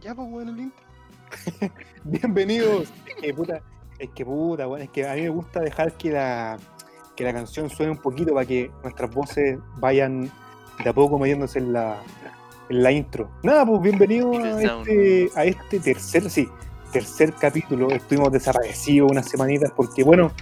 [0.00, 0.84] Ya, pues, weón, el intro.
[2.04, 2.90] Bienvenidos.
[3.06, 3.62] Es que puta,
[3.98, 6.56] es que puta, weón, es que a mí me gusta dejar que la,
[7.14, 10.30] que la canción suene un poquito para que nuestras voces vayan
[10.82, 12.02] de a poco metiéndose en la,
[12.70, 13.30] en la intro.
[13.42, 16.48] Nada, pues bienvenidos a este, a este tercer, sí,
[16.92, 17.90] tercer capítulo.
[17.90, 20.32] Estuvimos desaparecidos unas semanitas porque, bueno,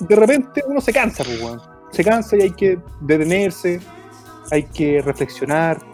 [0.00, 1.62] de repente uno se cansa, pues, weón.
[1.92, 3.80] Se cansa y hay que detenerse,
[4.50, 5.91] hay que reflexionar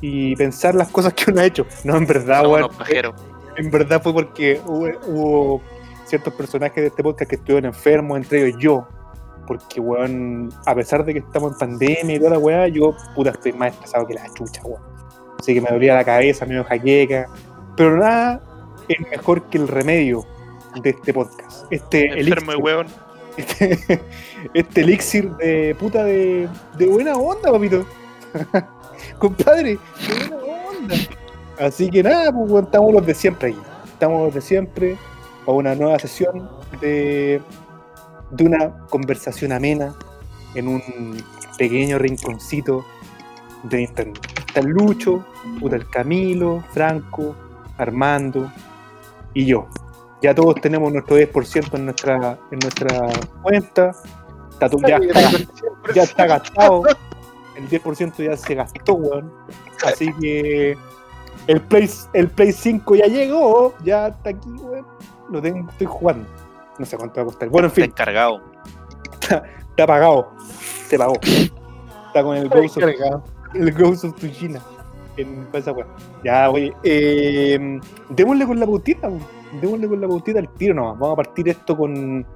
[0.00, 1.66] y pensar las cosas que uno ha hecho.
[1.84, 2.64] No, en verdad, weón.
[2.64, 3.14] unos pajeros.
[3.56, 5.62] En verdad fue porque hubo, hubo
[6.04, 8.88] ciertos personajes de este podcast que estuvieron enfermos, entre ellos yo.
[9.46, 13.30] Porque, weón, a pesar de que estamos en pandemia y toda la weá, yo, puta,
[13.30, 14.82] estoy más estresado que la chucha, weón.
[15.38, 17.26] Así que me dolía la cabeza, me jaqueca.
[17.76, 18.42] Pero nada
[18.88, 20.24] es mejor que el remedio
[20.82, 21.70] de este podcast.
[21.70, 22.86] Este Enfermo elixir, hueón.
[23.36, 24.00] este,
[24.54, 27.86] este elixir de puta de, de buena onda, papito.
[29.18, 29.78] Compadre,
[30.08, 30.36] de buena
[30.68, 30.94] onda.
[31.58, 33.60] Así que nada, pues estamos los de siempre aquí.
[33.86, 34.96] Estamos los de siempre
[35.46, 36.50] a una nueva sesión
[36.80, 37.40] de,
[38.30, 39.94] de una conversación amena
[40.54, 40.82] en un
[41.58, 42.84] pequeño rinconcito
[43.64, 44.18] de internet.
[44.46, 45.24] Está el Lucho,
[45.60, 47.34] puta el Camilo, Franco,
[47.78, 48.50] Armando
[49.34, 49.68] y yo.
[50.22, 53.06] Ya todos tenemos nuestro 10% en nuestra, en nuestra
[53.42, 53.92] cuenta.
[54.50, 56.82] Está ya, está, ya está gastado.
[57.56, 59.32] El 10% ya se gastó, weón.
[59.84, 60.76] Así que
[61.46, 63.74] el Play, el Play 5 ya llegó.
[63.84, 64.86] Ya está aquí, weón.
[65.30, 66.28] Lo tengo, estoy jugando.
[66.78, 67.48] No sé cuánto va a costar.
[67.48, 68.40] Bueno, en fin, Descargado.
[69.20, 70.32] está pagado.
[70.88, 71.14] Se pagó.
[71.22, 72.84] Está con el Ghost of,
[73.54, 74.60] el Ghost of Tsushima.
[75.16, 75.88] En esa weón.
[76.22, 76.72] Ya, oye.
[76.82, 79.24] Eh, démosle con la pautita, weón.
[79.60, 80.98] Démosle con la pautita al tiro nomás.
[80.98, 82.26] Vamos a partir esto con.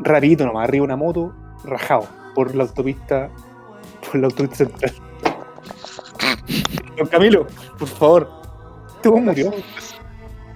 [0.00, 0.64] Rapidito nomás.
[0.68, 1.32] Arriba una moto,
[1.64, 2.08] rajado.
[2.34, 3.30] Por la autopista.
[4.06, 4.92] Por la autopista central.
[6.96, 7.46] Don Camilo,
[7.78, 8.28] por favor.
[8.96, 9.52] Este weón murió.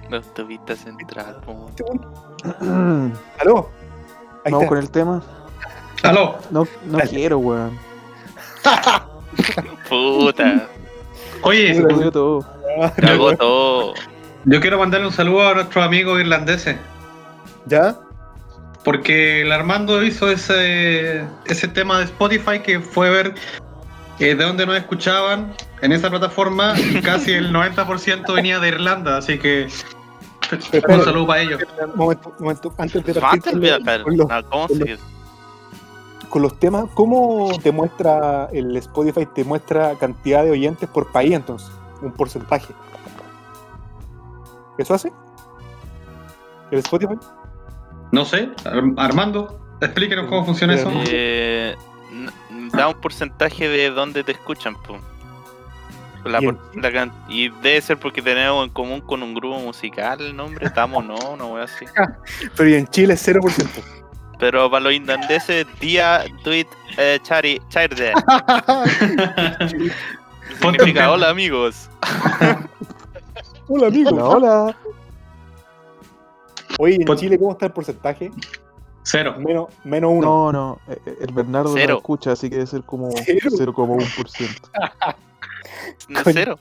[0.09, 1.37] La autopista central.
[1.69, 1.83] Este
[2.63, 3.69] weón- ¿Aló?
[4.45, 4.67] Ahí Vamos está.
[4.69, 5.21] con el tema.
[6.03, 7.09] Aló, No, no Dale.
[7.09, 7.77] quiero, weón.
[9.89, 10.67] Puta.
[11.41, 12.45] oye, Se todo.
[12.97, 13.93] Cagó todo.
[14.45, 16.77] yo quiero mandarle un saludo a nuestros amigos irlandeses,
[17.65, 17.97] ¿Ya?
[18.87, 23.35] Porque el Armando hizo ese, ese tema de Spotify que fue ver
[24.17, 29.17] eh, de dónde nos escuchaban en esa plataforma y casi el 90% venía de Irlanda,
[29.17, 29.67] así que
[30.87, 31.61] un saludo para ellos.
[31.81, 32.73] Un momento, un momento.
[32.77, 34.97] Antes de partir el con, los, No, ¿Cómo con se
[36.29, 39.25] con los temas, ¿cómo te muestra el Spotify?
[39.35, 41.69] ¿Te muestra cantidad de oyentes por país entonces?
[42.01, 42.73] Un porcentaje.
[44.77, 45.11] ¿Eso hace?
[46.71, 47.17] ¿El Spotify?
[48.17, 50.91] No sé, Ar- Armando, explíquenos cómo funciona eso.
[51.07, 51.75] Eh,
[52.73, 54.97] da un porcentaje de dónde te escuchan, po.
[56.25, 59.59] La ¿Y en por- la y debe ser porque tenemos en común con un grupo
[59.59, 61.85] musical el nombre, estamos no, no voy así.
[62.57, 63.67] Pero y en Chile es 0%.
[64.39, 66.65] Pero para los irlandeses, día, tweet,
[66.97, 68.13] eh, chari, chairde.
[70.59, 71.87] Significa hola amigos.
[73.69, 74.11] Hola amigo.
[74.11, 74.77] Hola, hola.
[76.79, 78.31] Oye, ¿en Pues- Chile cómo está el porcentaje?
[79.03, 79.35] Cero.
[79.39, 80.51] Menos, menos uno.
[80.51, 80.79] No, no.
[80.93, 81.93] eh, eh, El Bernardo Cero.
[81.93, 83.49] no escucha, así que debe ser como Cero.
[83.51, 84.69] 0,1%.
[86.09, 86.33] No, Coño.
[86.33, 86.59] cero.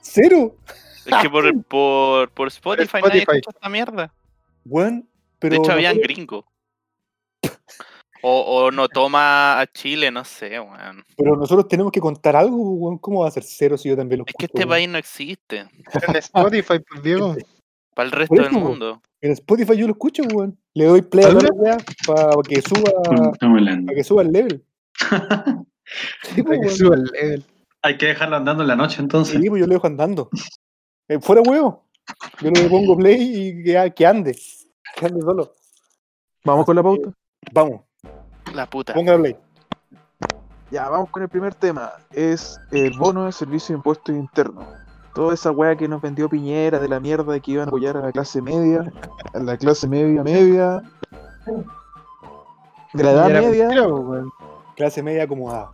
[0.00, 0.54] ¿Cero?
[1.06, 4.12] Es que por, por, por Spotify, nadie escucha esta mierda.
[4.64, 5.08] Weón,
[5.38, 5.54] pero.
[5.56, 6.44] de hecho, habían gringos.
[8.22, 11.04] O, o no toma a Chile, no sé, weón.
[11.16, 12.98] Pero nosotros tenemos que contar algo, weón.
[12.98, 14.68] ¿Cómo va a ser cero si yo también lo Es que este weón?
[14.68, 15.58] país no existe.
[15.60, 17.36] En Spotify, pues, Diego.
[17.94, 19.00] Para el resto del mundo.
[19.22, 20.58] En Spotify yo lo escucho, weón.
[20.74, 21.76] Le doy play a la weá
[22.06, 22.90] para que suba.
[23.04, 24.64] Para que suba el level.
[26.22, 26.76] Sí, Para pues, que weón.
[26.76, 27.44] suba el level.
[27.82, 29.40] Hay que dejarlo andando en la noche entonces.
[29.40, 30.30] Sí, pues yo lo dejo andando.
[31.08, 31.86] Eh, fuera huevo.
[32.40, 34.38] Yo le pongo play y que, que ande.
[34.96, 35.52] Que ande solo.
[36.44, 37.10] Vamos con la pauta.
[37.52, 37.80] Vamos,
[38.54, 38.94] La puta.
[38.94, 39.36] ponga play.
[40.70, 41.92] Ya, vamos con el primer tema.
[42.12, 44.64] Es el bono de servicio de impuestos internos.
[45.14, 47.96] Toda esa weá que nos vendió Piñera de la mierda de que iban a apoyar
[47.96, 48.92] a la clase media,
[49.34, 50.82] a la clase media media,
[52.92, 53.68] de la edad media.
[54.76, 55.70] Clase media acomodada.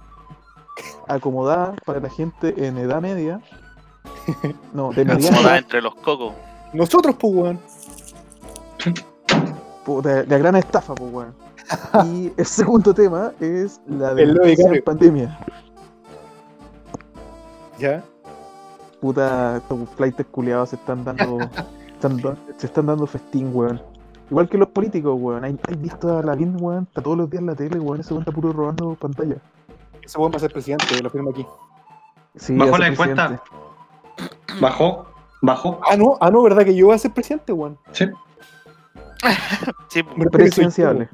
[1.07, 3.41] acomodada para la gente en edad media.
[4.73, 6.35] No, de mediana entre los cocos.
[6.73, 7.61] Nosotros, pues, weón.
[10.29, 11.35] la gran estafa, pues weón.
[12.07, 14.75] Y el segundo tema es la DiCaprio.
[14.75, 15.39] en pandemia.
[17.79, 18.05] Ya.
[19.07, 21.39] Puta, estos flights culiados se están dando.
[21.95, 22.21] están
[22.57, 23.81] se están dando festín, weón.
[24.33, 25.45] Igual que los políticos, weón.
[25.45, 26.89] ¿Hay, hay visto a la BIN, weón?
[26.89, 28.01] Está todos los días en la tele, weón.
[28.01, 29.37] Ese weón está puro robando pantalla.
[30.03, 31.47] Ese weón va a ser presidente, lo firmo aquí.
[32.35, 33.29] Sí, Bajó la encuesta.
[33.29, 34.61] presidente.
[34.61, 35.07] Bajó.
[35.41, 35.81] Bajó.
[35.89, 37.79] Ah, no, ah, no, ¿verdad que yo voy a ser presidente, weón?
[37.93, 38.07] Sí.
[39.89, 40.15] Sí, po.
[40.17, 41.09] ¿Verdad que soy yo, Presidenciable.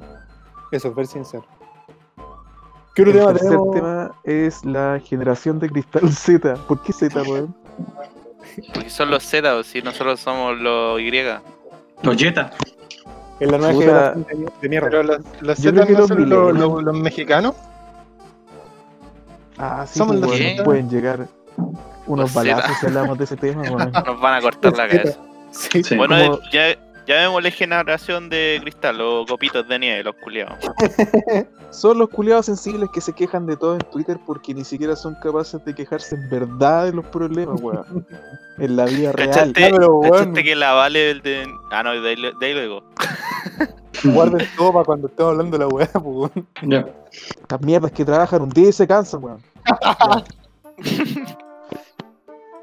[0.71, 1.43] Eso, presidencial.
[2.95, 3.75] ¿Qué otro El tema tercer tenemos?
[3.75, 6.55] tema es la generación de cristal Z.
[6.67, 7.62] ¿Por qué Z, weón?
[8.73, 11.11] Porque son los Z, o si nosotros somos los Y.
[12.03, 12.51] Los Jetta.
[13.39, 13.85] En la nueva Puta.
[13.85, 14.89] generación de, mierda.
[14.89, 16.59] Pero los, los Yo Z creo que no los son los, millennials.
[16.59, 17.55] los- los mexicanos.
[19.57, 21.27] Ah, sí, Somos pues, los weón, pueden llegar
[22.07, 23.91] unos Los balazos si hablamos de ese tema, weón.
[23.91, 25.19] Nos van a cortar la cabeza.
[25.51, 25.83] Sí.
[25.83, 25.95] Sí.
[25.95, 26.75] Bueno, como- ya,
[27.05, 30.57] ya vemos la generación de cristal, los copitos de nieve, los culiados.
[31.71, 35.15] Son los culiados sensibles que se quejan de todo en Twitter porque ni siquiera son
[35.15, 38.05] capaces de quejarse en verdad de los problemas, weón.
[38.59, 39.29] En la vida real.
[39.29, 41.47] ¿Cachaste, que la vale el de.
[41.71, 42.83] Ah, no, de ahí, de ahí luego.
[44.03, 46.47] Guarden todo para cuando estemos hablando de la weá, pues, weón.
[46.61, 46.85] Ya.
[47.11, 49.41] Estas mierdas que trabajan un día y se cansan, weón.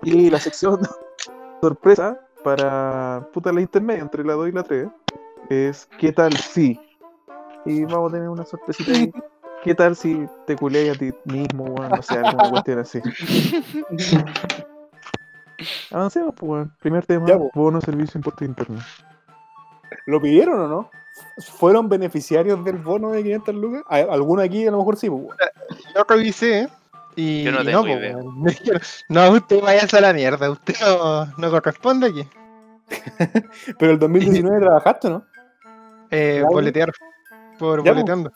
[0.04, 0.80] y la sección
[1.60, 4.88] sorpresa para puta la intermedia entre la 2 y la 3
[5.48, 6.78] es ¿qué tal si?
[7.66, 9.12] Y vamos a tener una sorpresita ahí.
[9.62, 11.90] ¿Qué tal si te culeas a ti mismo, weón?
[11.90, 12.98] No sé, alguna cuestión así.
[15.90, 16.72] Avancemos, pues, weón.
[16.80, 17.50] Primer tema, Ya, pues.
[17.54, 18.78] bono servicio impuesto interno.
[20.06, 20.90] ¿Lo pidieron o no?
[21.58, 23.82] ¿Fueron beneficiarios del bono de 500 lucas?
[23.86, 25.10] ¿A- ¿Alguno aquí a lo mejor sí?
[25.10, 25.36] pues, weón.
[25.94, 26.68] Yo revisé
[27.20, 28.16] y Yo no tengo pues, idea.
[28.16, 28.56] Me
[29.08, 32.28] no, usted vaya a la mierda, usted no, no corresponde aquí.
[33.78, 35.24] Pero el 2019 trabajaste, ¿no?
[36.10, 36.92] Eh, boletear
[37.58, 38.32] por Ya, boleteando.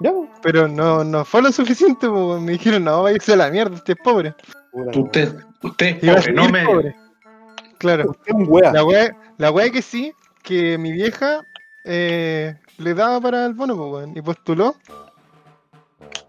[0.00, 0.30] Ya, pues.
[0.42, 2.44] Pero no, no fue lo suficiente, pues, weón.
[2.44, 4.34] me dijeron, no, vaya a la mierda, usted es pobre.
[4.72, 6.96] Usted, usted a pobre, no pobre.
[7.78, 8.10] Claro.
[8.10, 8.72] Usted es un wea.
[8.72, 11.44] La wea, la wea que sí, que mi vieja
[11.84, 14.76] eh, le daba para el bono, pues, weón, y postuló.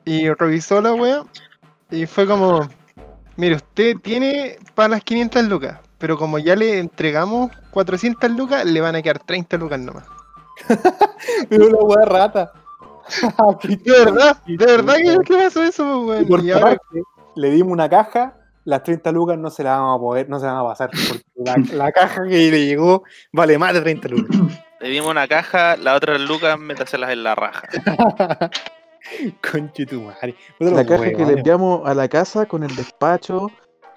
[0.04, 1.24] Y revisó la wea.
[1.94, 2.68] Y fue como,
[3.36, 8.82] mire, usted tiene para las 500 lucas, pero como ya le entregamos 400 lucas, le
[8.82, 10.06] van a quedar 30 lucas nomás.
[11.50, 12.52] Pero la wea rata.
[13.64, 16.64] De verdad, de verdad que ¿qué pasó eso, pues, por weón.
[16.64, 16.78] Ahora,
[17.36, 20.46] le dimos una caja, las 30 lucas no se las vamos a poder, no se
[20.46, 24.08] las van a pasar, porque la, la caja que le llegó vale más de 30
[24.08, 24.38] lucas.
[24.80, 27.70] Le dimos una caja, la otra lucas, métaselas en la raja.
[29.52, 30.36] Conche tu madre.
[30.58, 33.52] Puta La caja que le enviamos a la casa con el despacho,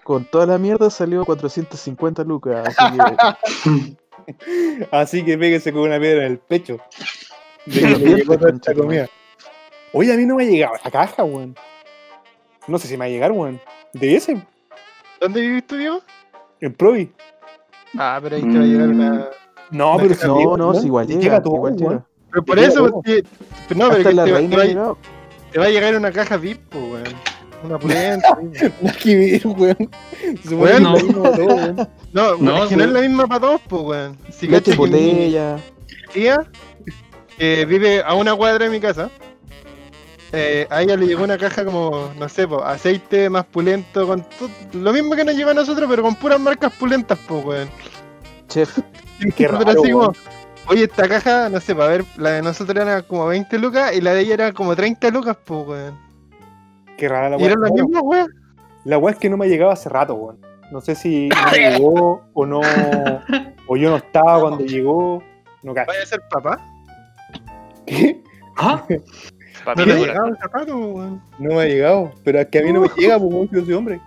[0.05, 2.77] con toda la mierda, salió 450 lucas.
[2.77, 3.97] Así que
[4.91, 6.79] Así que pégase con una piedra en el pecho.
[7.67, 9.09] De que le llegó toda esta comida.
[9.93, 11.57] Oye, a mí no me ha llegado la caja, weón.
[12.67, 13.61] No sé si me va a llegar, weón.
[13.93, 14.43] ¿Debiese?
[15.21, 16.01] ¿dónde vives tú, Diego?
[16.61, 17.13] En Provi.
[17.99, 19.29] Ah, pero ahí te va a llegar una.
[19.71, 22.07] No, pero si no, llega, no, si igual llega llega, todo, igual llega.
[22.37, 23.23] Pero por eso, te-
[23.75, 24.99] no, pero que te, te va, llegado.
[25.53, 27.15] te va a llegar una caja VIP, pues, weón.
[27.65, 28.39] Una pulenta.
[29.45, 29.91] Weón.
[30.51, 30.93] Weón, no.
[30.93, 31.23] mismo.
[32.13, 34.19] No, No, es que no es la misma para todos, pues, weón.
[34.31, 35.57] Si Leche mi botella.
[36.13, 36.39] tía,
[37.39, 39.09] que vive a una cuadra de mi casa,
[40.33, 44.27] eh, a ella le llegó una caja como, no sé, pues, aceite más pulento, con
[44.75, 47.69] lo mismo que nos lleva a nosotros, pero con puras marcas pulentas, pues, weón.
[48.49, 48.79] Chef.
[49.35, 50.17] Qué Pero raro, así como, weón.
[50.69, 54.01] Oye, esta caja, no sé, para ver, la de nosotros era como 20 lucas y
[54.01, 55.99] la de ella era como 30 lucas, pues, weón.
[56.97, 57.47] Qué rara la Y weá.
[57.49, 58.29] eran las Bueno, mismas, weón.
[58.85, 60.39] La weá es que no me ha llegado hace rato, weón.
[60.73, 62.61] No sé si no me llegó o no.
[63.69, 65.23] O yo no estaba cuando llegó.
[65.63, 65.89] No cacho.
[65.89, 66.61] Vaya a ser papá.
[67.87, 68.21] ¿Qué?
[68.57, 68.83] ¿Ah?
[69.67, 70.29] No de llegaba corazón.
[70.29, 71.23] el zapato, weón.
[71.41, 72.13] No me ha llegado.
[72.23, 74.01] Pero es que a mí no me llega, pues, weón, yo soy hombre.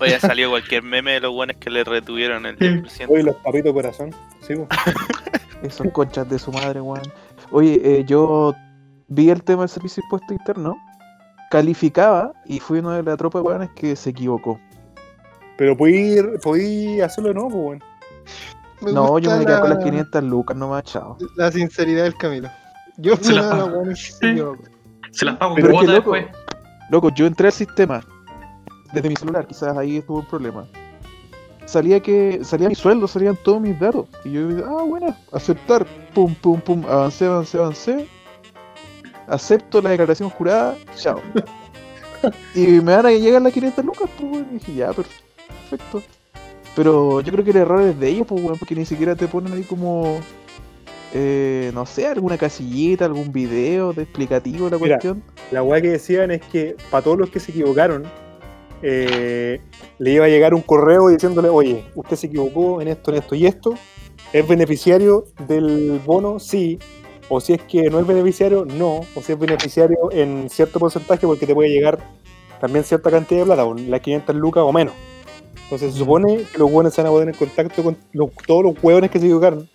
[0.00, 2.64] Hoy ha salido cualquier meme de los buenos que le retuvieron el Sí.
[2.64, 3.06] 10%.
[3.08, 4.10] Oye, los papitos corazón.
[4.40, 4.68] Sí, pues.
[5.64, 7.02] Esos conchas de su madre, weón.
[7.50, 8.54] Oye, eh, yo
[9.08, 10.76] vi el tema del servicio de impuesto interno,
[11.50, 14.60] calificaba y fui uno de la tropa de weones que se equivocó.
[15.56, 17.80] Pero podí, podí hacerlo de nuevo, pues,
[18.82, 18.94] weón.
[18.94, 21.16] No, yo me quedé con la- las 500 lucas nomás, chao.
[21.36, 22.50] La sinceridad del Camilo.
[22.98, 23.66] Yo Se las pago.
[23.78, 24.44] weones que
[25.12, 26.26] se las pago Pero es que loco, después.
[26.90, 28.00] loco, yo entré al sistema
[28.92, 30.66] desde mi celular, quizás ahí estuvo un problema.
[31.66, 34.06] Salía que salía mi sueldo, salían todos mis datos.
[34.24, 35.86] Y yo dije, ah, bueno, aceptar.
[36.14, 38.08] Pum, pum, pum, avancé, avancé, avancé.
[39.26, 41.20] Acepto la declaración jurada, chao.
[42.54, 44.46] y me van a llegar las 500 lucas, pues, weón.
[44.50, 46.02] Y dije, ya, perfecto.
[46.76, 49.26] Pero yo creo que el error es de ellos, pues, weón, porque ni siquiera te
[49.26, 50.20] ponen ahí como,
[51.14, 55.22] eh, no sé, alguna casillita, algún video de explicativo de la Mira, cuestión.
[55.50, 58.04] La weá que decían es que para todos los que se equivocaron,
[58.82, 59.60] eh,
[59.98, 63.34] le iba a llegar un correo diciéndole, oye, usted se equivocó en esto, en esto
[63.34, 63.74] y esto.
[64.32, 66.38] ¿Es beneficiario del bono?
[66.38, 66.78] Sí.
[67.28, 69.00] O si es que no es beneficiario, no.
[69.14, 71.98] O si es beneficiario en cierto porcentaje porque te puede llegar
[72.60, 74.94] también cierta cantidad de plata, las 500 lucas o menos.
[75.64, 77.96] Entonces se supone que los hueones se van a poner en contacto con
[78.46, 79.68] todos los hueones que se equivocaron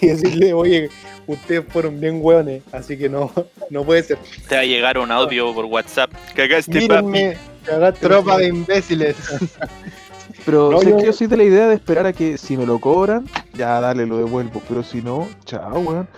[0.00, 0.90] y decirle, oye,
[1.32, 3.32] ustedes fueron bien hueones, así que no,
[3.70, 4.18] no puede ser.
[4.48, 6.10] Te va a llegar un audio por WhatsApp.
[6.34, 7.06] Cagaste, papi.
[7.06, 9.16] Mírenme, Cagaste, tropa de imbéciles.
[10.44, 12.64] Pero No, yo- que yo soy de la idea de esperar a que si me
[12.66, 14.62] lo cobran, ya dale, lo devuelvo.
[14.68, 16.08] Pero si no, chao, weón.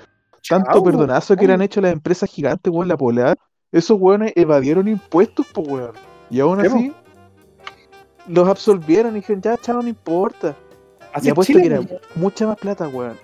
[0.48, 3.36] Tanto Chao, perdonazo que le han hecho las empresas gigantes, weón, la polar.
[3.72, 5.92] Esos weones evadieron impuestos, pues, weón.
[6.30, 6.92] Y aún Sí, así,
[8.28, 10.54] los absolvieron y dijeron, ya, chao, no importa.
[11.12, 12.00] Así Y es apuesto Chile, que era weón.
[12.14, 13.18] mucha más plata, weón.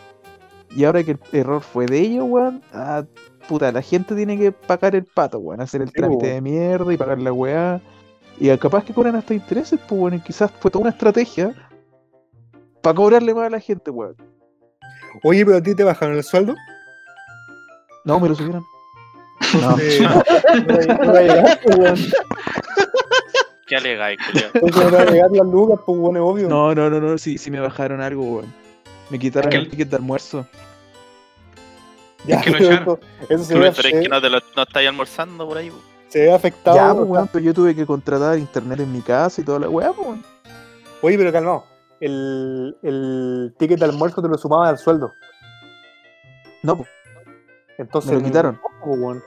[0.76, 3.02] Y ahora que el error fue de ellos, weón, ah,
[3.48, 6.34] puta, la gente tiene que pagar el pato, weón, hacer el Sí, trámite weón.
[6.34, 7.80] de mierda y pagar la weá.
[8.38, 11.54] Y capaz que cobran hasta intereses, pues, weón, y quizás fue toda una estrategia
[12.82, 14.14] para cobrarle más a la gente, weón.
[15.24, 16.54] Oye, pero a ti te bajaron el sueldo.
[18.04, 18.62] No, me lo subieron.
[19.60, 19.70] No.
[19.70, 20.22] No te- no
[21.64, 21.96] pues, weón.
[23.66, 24.72] ¿Qué alegáis, no pues.
[26.48, 28.67] No, no, no, no, sí, sí me bajaron algo, weón.
[29.10, 30.46] Me quitaron el ticket de almuerzo.
[32.26, 34.62] ya, es que pero eso, eso se, Pero ve, es que no, te lo, no
[34.62, 35.72] estáis almorzando por ahí.
[36.08, 36.76] se ve afectado.
[36.76, 39.60] Ya, o pues, weón, pero yo tuve que contratar internet en mi casa y toda
[39.60, 40.24] la weá, pues, weón.
[41.02, 41.64] Oye, pero calmado.
[42.00, 45.12] El, el ticket de almuerzo te lo sumaban al sueldo.
[46.62, 46.88] No, pues,
[47.78, 48.60] Entonces, Me lo quitaron.
[48.62, 49.22] No, pues.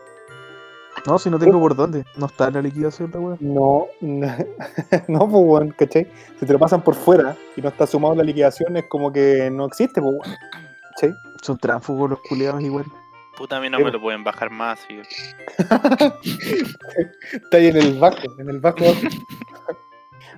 [1.06, 2.06] No, si no tengo por dónde.
[2.16, 3.38] No está en la liquidación, la weá.
[3.40, 4.28] no, no,
[5.08, 6.08] no, pues, weón, ¿cachai?
[6.40, 9.12] Si te lo pasan por fuera y no está sumado en la liquidación, es como
[9.12, 10.38] que no existe, pues, weón.
[10.92, 11.14] ¿Cachai?
[11.42, 12.86] Son tránsfugos los culiados igual.
[13.38, 13.92] Puta, a mí no me po.
[13.92, 14.80] lo pueden bajar más.
[14.88, 15.00] sí.
[17.34, 18.86] Está ahí en el bajo, en el bajo,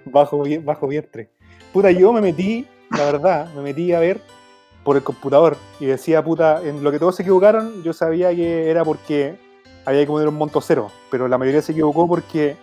[0.05, 1.29] bajo, bajo vientre.
[1.73, 4.21] Puta, yo me metí, la verdad, me metí a ver
[4.83, 8.69] por el computador y decía, puta, en lo que todos se equivocaron, yo sabía que
[8.69, 9.37] era porque
[9.85, 12.55] había que poner un monto cero, pero la mayoría se equivocó porque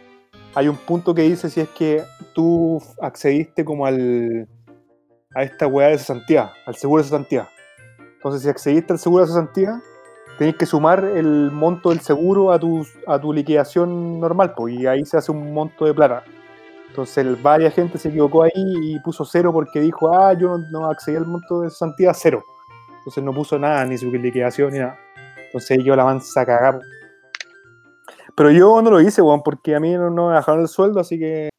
[0.54, 2.02] hay un punto que dice si es que
[2.34, 4.48] tú accediste como al
[5.34, 7.48] a esta weá de cesantía, al seguro de cesantía.
[8.14, 9.80] Entonces, si accediste al seguro de cesantía,
[10.38, 14.86] tenés que sumar el monto del seguro a tu, a tu liquidación normal, pues, y
[14.86, 16.24] ahí se hace un monto de plata.
[16.88, 21.16] Entonces, varias gente se equivocó ahí y puso cero porque dijo, ah, yo no, accedí
[21.16, 22.42] al monto de cesantía, cero.
[22.98, 24.98] Entonces, no puso nada, ni su liquidación, ni nada.
[25.46, 26.84] Entonces, yo la mansa cagamos.
[28.36, 31.00] Pero yo no lo hice, weón, porque a mí no, no me bajaron el sueldo,
[31.00, 31.50] así que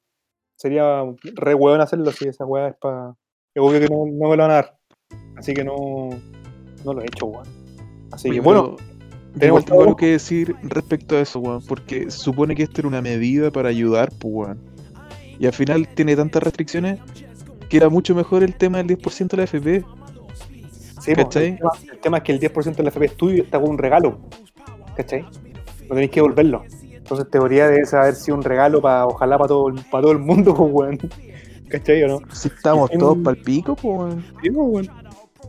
[0.56, 1.04] sería
[1.36, 3.16] re weón hacerlo si esa weá es para.
[3.54, 4.78] Es obvio que no, no me lo van a dar.
[5.36, 6.10] Así que no,
[6.86, 7.48] no lo he hecho, weón.
[8.12, 8.76] Así Oye, que bueno,
[9.38, 11.66] tenemos tengo algo que decir respecto a eso, weón.
[11.66, 14.60] Porque se supone que esto era una medida para ayudar, pues, weón.
[15.40, 17.00] Y al final tiene tantas restricciones
[17.68, 19.84] que era mucho mejor el tema del 10% de la FP.
[21.02, 21.48] Sí, ¿Cachai?
[21.48, 23.72] el, tema, el tema es que el 10% del FP es tuyo y está con
[23.72, 24.20] un regalo.
[24.96, 25.26] ¿Cachai?
[25.92, 26.64] No tenéis que devolverlo.
[26.94, 30.14] Entonces, en teoría debe haber sido un regalo para, ojalá, para todo, el- para todo
[30.14, 31.00] el mundo, pues, weón.
[31.68, 32.20] ¿Cachai o no?
[32.34, 34.26] Si estamos En- todos pa'l pico, pues, weón.
[34.42, 34.90] Sí, pues, weón.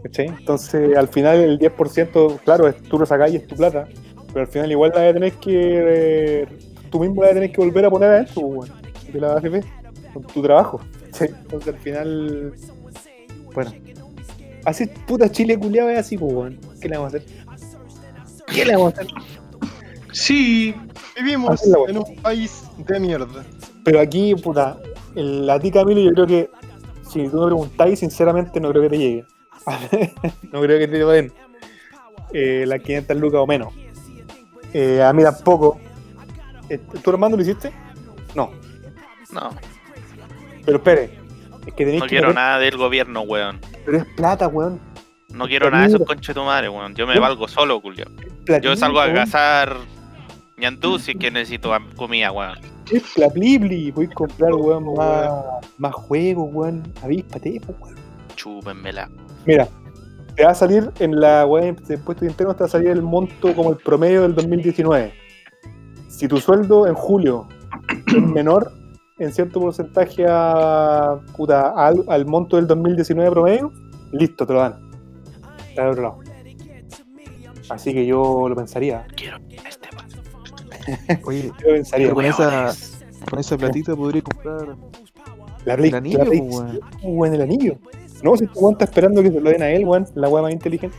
[0.03, 0.27] ¿Cachai?
[0.27, 3.87] Entonces, al final, el 10%, claro, es, tú lo sacás y es tu plata.
[4.33, 5.53] Pero al final, igual la tener que.
[5.55, 6.47] eh,
[6.91, 8.83] tú mismo la tener que volver a poner adentro, pues, weón.
[9.13, 9.63] De la AFP.
[10.13, 10.81] Con tu trabajo.
[11.13, 11.29] ¿cachai?
[11.29, 12.53] Entonces, al final.
[13.55, 13.71] Bueno.
[14.65, 16.59] Así, puta Chile culiado es así, pues, weón.
[16.81, 17.29] ¿Qué le vamos a hacer?
[18.53, 19.13] ¿Qué le vamos a hacer?
[20.13, 20.75] Sí,
[21.17, 23.45] Vivimos en un país de mierda.
[23.85, 24.79] Pero aquí, puta,
[25.15, 26.51] el, la ti Camilo, yo creo que
[27.09, 29.25] si tú me preguntáis, sinceramente no creo que te llegue.
[30.53, 31.33] no creo que te den
[32.33, 33.73] eh, las 500 lucas o menos.
[34.73, 35.79] Eh, a mí tampoco.
[36.69, 37.73] Eh, ¿Tú Armando lo hiciste?
[38.35, 38.51] No.
[39.31, 39.51] No,
[40.65, 41.19] Pero espere.
[41.67, 43.61] Es que no que quiero meter- nada del gobierno, weón.
[43.85, 44.81] Pero es plata, weón.
[45.31, 46.95] No quiero nada de esos conches de tu madre, weón.
[46.95, 47.81] Yo me valgo solo.
[47.81, 49.17] Platita, Yo salgo a weón.
[49.17, 49.77] cazar
[50.63, 52.59] ñandú si es que necesito comida, weón.
[52.91, 53.91] Es plaplibli.
[53.91, 55.31] Voy a comprar, weón, más,
[55.79, 56.83] más juegos, weón.
[57.03, 57.97] Avíspate, weón.
[58.37, 59.11] Chúpenmela.
[59.45, 59.69] Mira,
[60.37, 63.03] te va a salir en la web de impuestos internos, te va a salir el
[63.03, 65.13] monto como el promedio del 2019.
[66.09, 67.49] Si tu sueldo en julio
[68.07, 68.73] es menor
[69.19, 73.73] en cierto porcentaje a, puta, al, al monto del 2019 promedio,
[74.13, 74.91] listo, te lo dan.
[75.69, 76.19] Está de otro lado.
[77.69, 79.07] Así que yo lo pensaría.
[79.17, 79.39] Quiero.
[81.25, 82.07] Oye, Yo pensaría.
[82.07, 82.75] Pero con esa,
[83.29, 84.77] con esa platita podría comprar
[85.65, 86.41] La Play, el anillo, la Play
[87.03, 87.35] weón.
[87.35, 87.77] el anillo.
[88.23, 90.43] No, si este weón está esperando que se lo den a él, weón, la weá
[90.43, 90.97] más inteligente.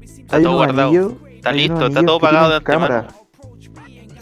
[0.00, 1.16] Está todo guardado.
[1.28, 3.08] Está listo, está todo pagado de cámara.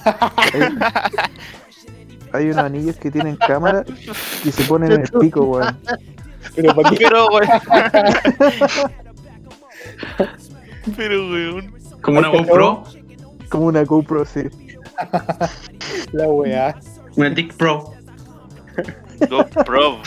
[2.32, 3.84] Hay, hay unos anillos que tienen cámara
[4.44, 5.76] y se ponen en el pico, weón.
[6.54, 7.46] Pero para qué Pero, weón.
[10.96, 11.74] Pero, weón.
[12.00, 12.84] como una GoPro,
[13.50, 14.42] Como una GoPro, sí.
[16.12, 16.80] la weá.
[17.16, 17.92] una Dick Pro.
[19.28, 19.99] GoPro.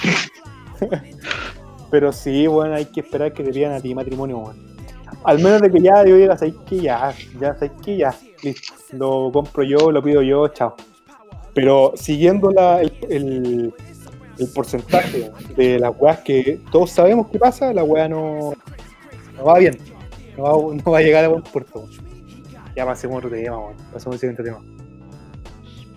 [1.91, 4.73] Pero sí, bueno, hay que esperar que te pidan a ti matrimonio, weón.
[5.25, 8.73] Al menos de que ya yo diga, ¿sabes que Ya, ya, ¿sabes que Ya, listo.
[8.93, 10.75] Lo compro yo, lo pido yo, chao.
[11.53, 13.73] Pero siguiendo la, el, el,
[14.39, 18.53] el porcentaje de las weas que todos sabemos que pasa, la wea no,
[19.37, 19.77] no va bien.
[20.37, 21.87] No va, no va a llegar a buen puerto.
[22.73, 22.75] Weón.
[22.75, 23.75] Ya pasemos a otro tema, weón.
[23.91, 24.59] Pasemos al siguiente tema.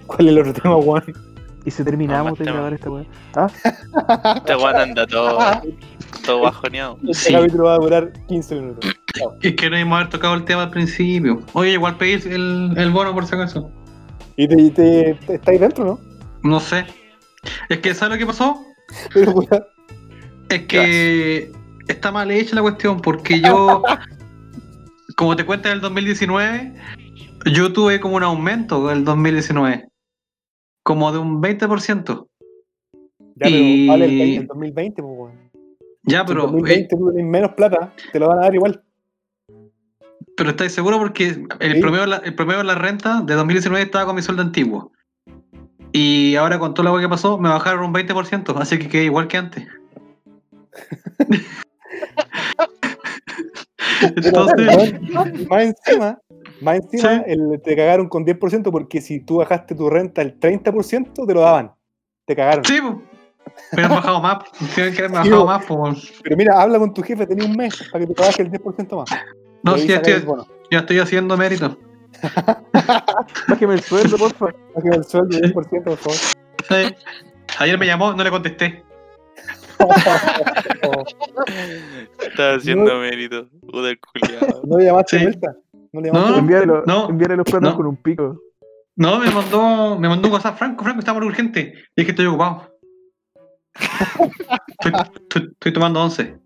[0.07, 1.05] ¿Cuál es el otro tema, weón?
[1.65, 3.05] Y si terminamos de grabar esta weá.
[3.35, 3.49] ¿Ah?
[4.37, 5.39] Este weón anda todo,
[6.25, 6.99] todo bajoneado.
[7.09, 7.33] Este Sí.
[7.33, 8.91] capítulo va a durar 15 minutos.
[9.41, 11.41] Es que no a haber tocado el tema al principio.
[11.55, 13.71] Oye, igual pedís el, el bono por si acaso.
[14.37, 16.01] ¿Y te, te, te- estáis dentro, no?
[16.43, 16.85] No sé.
[17.69, 18.63] Es que, ¿sabes lo que pasó?
[19.15, 19.65] Pero, weón,
[20.51, 21.51] Es que
[21.89, 23.83] está mal hecha la cuestión porque yo,
[25.17, 26.73] como te cuento en el 2019,
[27.53, 29.89] yo tuve como un aumento en el 2019,
[30.83, 32.29] como de un 20%.
[33.39, 35.35] Ya, pero Y- vale el, el 2020, pues.
[36.05, 38.55] Ya, Si en pero, 2020 eh, tú tenés menos plata, te lo van a dar
[38.55, 38.83] igual.
[40.37, 40.99] pero ¿estáis seguros?
[41.01, 41.29] Porque
[41.61, 41.81] el, Sí.
[41.81, 44.93] promedio, de la- el promedio de la renta de 2019 estaba con mi sueldo antiguo.
[45.93, 49.29] Y ahora con todo lo que pasó, me bajaron un 20%, así que quedé igual
[49.29, 49.67] que antes.
[54.01, 56.19] Pero, Entonces, weón, más encima,
[56.61, 57.23] más encima Sí.
[57.27, 61.41] el- te cagaron con 10% porque si tú bajaste tu renta al 30%, te lo
[61.41, 61.73] daban.
[62.27, 62.65] Te cagaron.
[62.65, 62.79] sí,
[63.77, 64.39] me han bajado más,
[64.75, 66.13] tienen que bajado más, pues.
[66.23, 68.97] Pero mira, habla con tu jefe, tenés un mes para que te baje el 10%
[68.97, 69.09] más.
[69.63, 70.47] No, sí, ya el estoy, bono.
[70.71, 71.77] ya estoy haciendo mérito.
[73.49, 74.47] Bájeme el sueldo, porfa.
[74.75, 76.19] Baje el sueldo 10%, por favor.
[76.69, 76.95] Sí.
[77.59, 78.83] Ayer me llamó, no le contesté.
[82.21, 83.49] Estaba haciendo mérito.
[83.61, 84.63] Puta el culiao.
[84.65, 85.25] ¿No le llamaste Sí.
[85.25, 85.57] vuelta?
[85.93, 86.15] ¿No le No.
[86.15, 86.39] llamaste?
[86.41, 87.77] Envíale, los- no, envíale los planos no.
[87.77, 88.41] con un pico.
[88.97, 91.75] No, me mandó, me mandó un WhatsApp, Franco, Franco, está muy urgente.
[91.95, 92.73] Y es que estoy ocupado.
[93.79, 96.39] Estoy, estoy- estoy tomando once.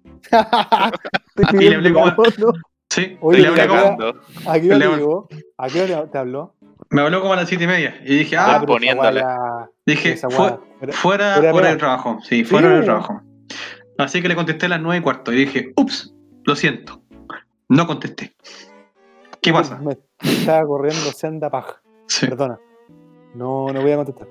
[1.36, 2.12] Estoy Y le hablé como-.
[2.90, 3.96] Sí, Oye, y le hablé como-.
[4.46, 4.58] ¿A
[5.68, 6.54] qué hora te habló?
[6.88, 8.00] Me habló como a las siete y media.
[8.04, 9.22] Y dije, Ah, ah, poniéndole.
[9.86, 10.58] dije, fuera
[10.92, 11.68] Fuera de hora pega.
[11.70, 12.18] de trabajo.
[12.22, 12.84] Sí, fuera Sí.
[12.84, 13.20] trabajo.
[13.98, 15.32] Así que le contesté a las nueve y cuarto.
[15.32, 16.14] Y dije, ups,
[16.44, 17.02] lo siento.
[17.68, 18.34] No contesté.
[19.42, 19.78] ¿Qué pasa?
[19.78, 21.80] Me estaba corriendo senda paja.
[22.06, 22.26] Sí.
[22.26, 22.58] Perdona.
[23.34, 24.26] No, no voy a contestar.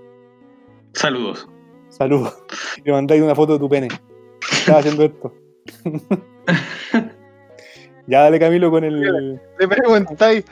[0.94, 1.48] Saludos.
[1.90, 2.36] Saludos.
[2.84, 3.88] Le mandáis una foto de tu pene.
[4.52, 5.34] Estaba haciendo esto.
[8.08, 9.40] ya dale Camilo con el.
[9.60, 10.44] Le preguntáis,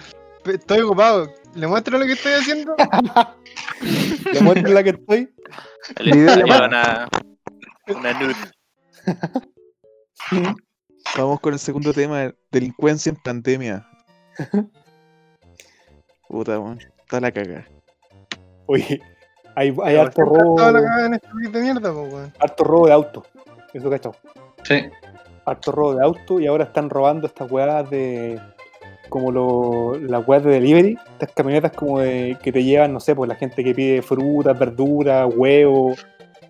[0.43, 2.75] "Pe- estoy ocupado, ¿le muestro lo que estoy haciendo?
[4.33, 5.33] Le muestro la que estoy.
[5.99, 7.07] Le una,
[7.87, 8.35] una nude.
[11.17, 13.87] Vamos con el segundo tema, delincuencia en pandemia.
[16.29, 16.79] Puta, weón.
[16.99, 17.65] Está la caga.
[18.65, 19.01] Oye,
[19.55, 20.55] hay, hay harto robo.
[20.55, 22.33] toda la en este de mierda, po, weón.
[22.39, 23.25] Harto robo de auto.
[23.73, 24.15] Eso cachado.
[24.63, 24.89] Sí.
[25.45, 28.39] Harto robo de auto y ahora están robando estas weas de.
[29.09, 33.15] Como lo, las weas de delivery, estas camionetas como de que te llevan, no sé,
[33.15, 36.05] pues la gente que pide frutas, verduras, huevos,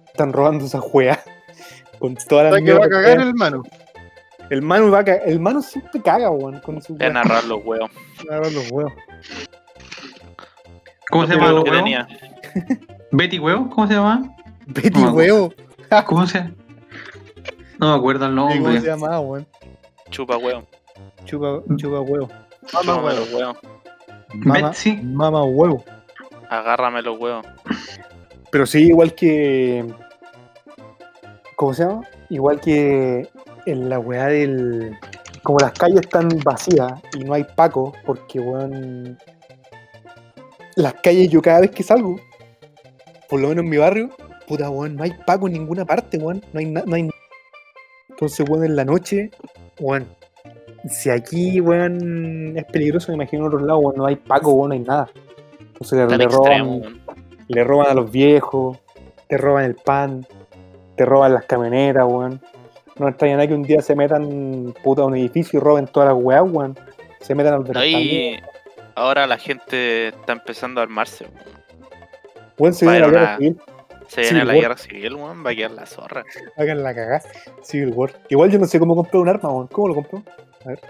[0.08, 1.20] están robando esas weas.
[2.00, 3.64] Con todas las que va a cagar el mano.
[4.50, 7.66] El mano va a cagar- El mano siempre caga, weón, con su a narrar los
[7.66, 7.90] huevos.
[8.22, 8.94] Agarrar los huevos.
[11.10, 11.84] ¿Cómo se llama los que huevos?
[11.84, 12.08] tenía.
[13.12, 13.70] ¿Betty Huevo?
[13.70, 14.36] ¿Cómo se llama?
[14.68, 15.54] Betty No, huevo.
[16.06, 16.44] ¿Cómo se
[17.80, 18.80] No me acuerdo el ¿Cómo nombre.
[18.82, 19.48] se llamaba, weón?
[20.10, 20.66] Chupa huevo.
[21.26, 22.30] Chupa, chupa huevo.
[22.74, 23.16] Mamá, Chúpame weón.
[23.16, 23.58] los huevos.
[24.34, 24.98] Mama, Betsy.
[24.98, 25.84] mama huevo.
[26.50, 27.46] Agárrame los huevos.
[28.52, 29.86] Pero sí, igual que.
[31.56, 32.02] ¿Cómo se llama?
[32.30, 33.30] Igual que
[33.66, 34.98] en la weá del.
[35.44, 39.18] Como las calles están vacías y no hay Paco, porque weón.
[40.76, 42.20] Las calles, yo cada vez que salgo,
[43.30, 44.10] por lo menos en mi barrio,
[44.48, 46.44] puta weón, no hay Paco en ninguna parte, weón.
[46.54, 46.86] No hay nada.
[46.86, 47.10] No hay...
[48.10, 49.32] Entonces, weón, en la noche,
[49.80, 50.08] weón.
[50.90, 54.70] Si aquí, weón, es peligroso, me imagino en otros lados, weón, no hay Paco, weón,
[54.70, 55.10] no hay nada.
[55.60, 56.82] Entonces Tan le roban, extremo.
[57.48, 58.78] le roban a los viejos,
[59.28, 60.26] te roban el pan,
[60.96, 62.42] te roban las camionetas, weón.
[62.98, 66.10] No extraña nada que un día se metan puta a un edificio y roben todas
[66.14, 66.78] las weas, weón.
[67.20, 68.40] Se metan al No, y
[68.96, 71.26] ahora la gente está empezando a armarse.
[71.26, 71.58] weón.
[72.58, 73.62] Weón, se va a viene la guerra una- civil,
[74.08, 74.62] Se Sí, viene la weón.
[74.62, 75.46] guerra civil, weón.
[75.46, 76.24] Va a quedar la zorra.
[76.56, 77.22] hagan la cagada.
[77.62, 78.12] Civil War.
[78.30, 79.68] Igual yo no sé cómo comprar un arma, weón.
[79.68, 80.24] ¿Cómo lo compro?
[80.68, 80.82] A ver.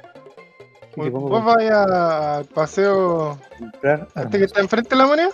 [0.95, 5.29] ¿Y Vos vaya al paseo comprar este que está enfrente de la moneda.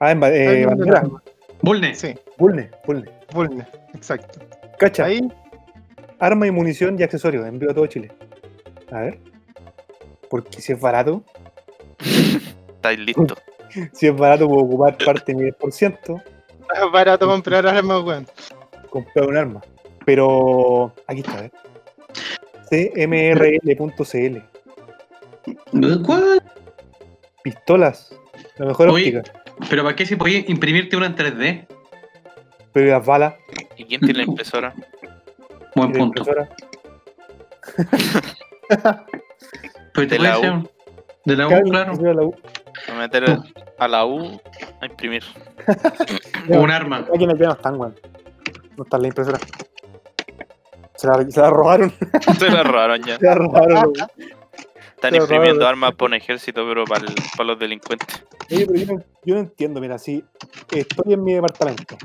[0.00, 1.02] Ah, en ba- eh, bandera.
[1.60, 1.94] Bulne.
[1.94, 3.10] Sí, Bulne, Bulne.
[3.34, 4.40] Bulne, exacto.
[4.78, 5.20] Cacha, Ahí,
[6.18, 7.46] arma y munición y accesorios.
[7.46, 8.10] Envío a todo Chile.
[8.90, 9.18] A ver.
[10.30, 11.22] Porque si es barato,
[12.76, 13.36] Estáis listos.
[13.92, 16.22] si es barato puedo ocupar parte de mi 10%.
[16.22, 18.26] es barato comprar armas, weón.
[18.88, 19.60] comprar un arma.
[20.06, 21.50] Pero aquí está, ¿eh?
[22.68, 24.38] cmrl.cl.
[26.04, 26.42] ¿Cuál?
[27.42, 28.14] Pistolas.
[28.56, 29.18] La mejor Oye.
[29.18, 29.32] óptica.
[29.70, 31.66] Pero ¿para qué si podía imprimirte una en 3D?
[32.72, 33.34] Pero y las balas.
[33.76, 34.74] ¿Y quién tiene la impresora?
[35.74, 36.20] Buen punto.
[36.20, 36.48] impresora.
[39.94, 40.68] Pero te De la U.
[41.24, 41.96] De la U, Claro, claro.
[41.96, 42.34] impresora la U.
[42.88, 43.24] A meter
[43.78, 44.40] a la U
[44.80, 45.22] a imprimir.
[46.48, 47.06] Un arma.
[47.18, 47.94] Ya no están, weón.
[48.76, 49.38] No están la impresora.
[50.98, 51.92] Se la, se la robaron.
[52.38, 53.16] Se la robaron ya.
[53.18, 53.92] Se la robaron.
[54.96, 58.24] Están imprimiendo armas por un ejército, pero para, el- para los delincuentes.
[58.50, 60.24] Oye, pero yo no, yo no entiendo, mira, si
[60.72, 61.96] estoy en mi departamento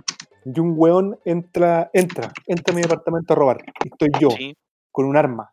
[0.45, 4.55] y un weón entra, entra, entra a mi departamento a robar, y estoy yo Sí.
[4.91, 5.51] con un arma,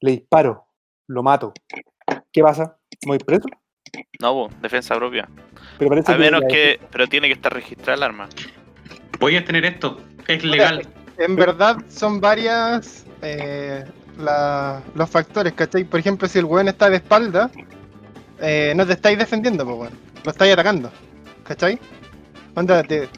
[0.00, 0.64] le disparo,
[1.08, 1.52] lo mato,
[2.32, 2.78] ¿qué pasa?
[3.04, 3.48] ¿Me voy preso?
[4.20, 5.28] No, bo, defensa propia.
[5.78, 6.80] Pero parece A menos que.
[6.90, 8.28] Pero tiene que estar registrada el arma.
[9.20, 9.98] Voy a tener esto.
[10.26, 10.86] Es legal.
[11.18, 13.84] En verdad son varias eh,
[14.18, 15.84] la- los factores, ¿cachai?
[15.84, 17.50] Por ejemplo, si el weón está de espalda,
[18.40, 19.92] eh, no te estáis defendiendo, pues weón.
[20.24, 20.90] Lo estáis atacando,
[21.44, 21.78] ¿cachai?
[22.54, 23.08] Onda, te-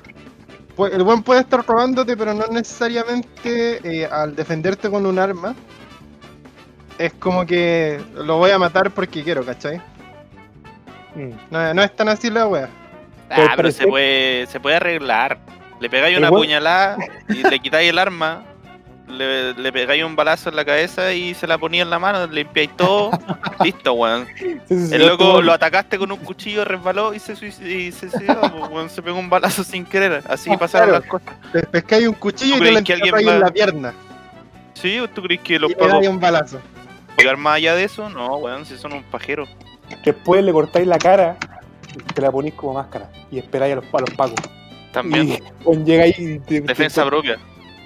[0.92, 5.54] el weón puede estar robándote, pero no necesariamente eh, al defenderte con un arma.
[6.98, 9.78] Es como que lo voy a matar porque quiero, ¿cachai?
[11.14, 11.30] Mm.
[11.50, 12.68] No, no es tan así la wea.
[13.30, 15.38] Ah, pero se puede, se puede arreglar.
[15.80, 16.96] Le pegáis una weón- puñalada
[17.28, 18.44] y le quitáis el arma.
[19.08, 22.24] Le, le pegáis un balazo en la cabeza y se la ponía en la mano,
[22.28, 23.10] limpiáis todo.
[23.64, 24.28] Listo, weón.
[24.68, 27.68] El loco lo atacaste con un cuchillo, resbaló y se suicidó.
[27.68, 30.22] Y se, suicidó, pues, weón, se pegó un balazo sin querer.
[30.28, 31.00] Así Ah, pasaron claro.
[31.02, 31.34] las cosas.
[31.52, 33.94] Te pescáis un cuchillo y ¿Tú te lo que alguien en la pierna.
[34.74, 35.00] ¿Sí?
[35.12, 36.60] ¿Tú crees que los pagos un balazo.
[37.16, 38.08] pegar más allá de eso?
[38.10, 39.46] No, weón, si son un pajero.
[40.04, 41.36] Después le cortáis la cara
[41.92, 44.38] y te la ponís como máscara y esperáis a los, a los pagos.
[44.92, 45.28] También.
[45.28, 47.38] Y weón, llega ahí y te, Defensa te- propia.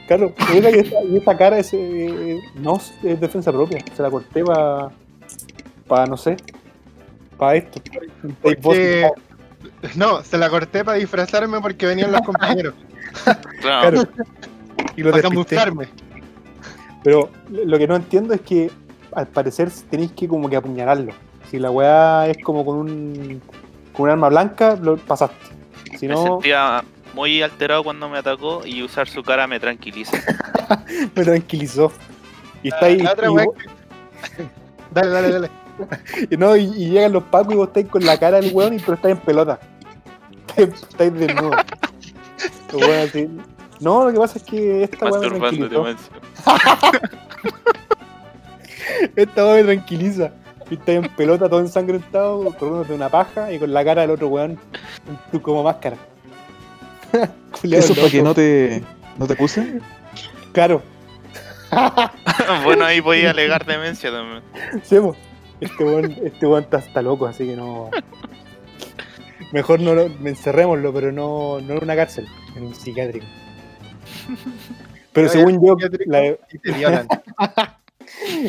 [0.07, 3.83] Claro, llega y esta, y esta cara es, eh, no es defensa propia.
[3.97, 4.91] Se la corté para,
[5.87, 6.37] para no sé,
[7.39, 7.81] para esto.
[8.63, 9.09] Porque...
[9.97, 12.75] No, se la corté para disfrazarme porque venían los compañeros.
[13.61, 14.03] Claro.
[14.03, 14.09] Claro.
[14.97, 15.87] y lo para camuflarme.
[17.05, 18.71] Pero lo que no entiendo es que
[19.13, 21.13] al parecer tenéis que como que apuñalarlo.
[21.49, 23.41] Si la weá es como con un
[23.93, 25.37] con un arma blanca, lo pasaste.
[25.97, 26.83] Si Me no, sentía
[27.15, 30.19] muy alterado cuando me atacó y usar su cara me tranquiliza.
[31.15, 31.93] me tranquilizó.
[32.63, 32.99] Y está ahí.
[32.99, 33.47] La otra y, vos-
[34.93, 35.51] Dale, dale, dale.
[36.31, 38.75] y no, y, y llegan los pacos y vos estáis con la cara del weón
[38.75, 39.59] y pero estáis en pelota.
[40.57, 41.51] Estáis, desnudo.
[42.73, 43.29] Weón así,
[43.81, 45.87] No, lo que pasa es que esta weá me tranquilizó.
[49.17, 50.31] Esta weá me tranquiliza.
[50.71, 54.29] Y estáis en pelota todo ensangrentado, corriéndote una paja y con la cara del otro
[54.29, 54.59] weón
[55.31, 55.97] tú como máscara.
[57.61, 58.83] Culeado Eso para que no te,
[59.19, 59.81] no te acusen.
[60.53, 60.83] Claro,
[62.65, 64.43] bueno, ahí podía alegar demencia también.
[64.83, 64.97] sí.
[65.61, 67.91] Este weón, este weón está, está loco, así que no.
[69.53, 73.27] Mejor no lo, encerrémoslo, pero no, no en una cárcel, en un psiquiátrico.
[75.13, 76.37] Pero según yo, la,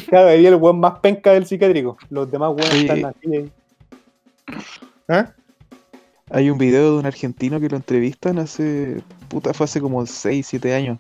[0.10, 1.98] cada día el weón más penca del psiquiátrico.
[2.10, 2.82] Los demás weones Sí.
[2.82, 3.52] están así.
[5.08, 5.24] ahí.
[6.32, 9.02] Hay un video de un argentino que lo entrevistan hace.
[9.28, 10.98] Puta, fue hace como 6, 7 años.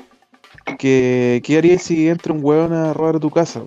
[0.77, 3.63] Que, ¿Qué harías si entra un weón a robar tu casa?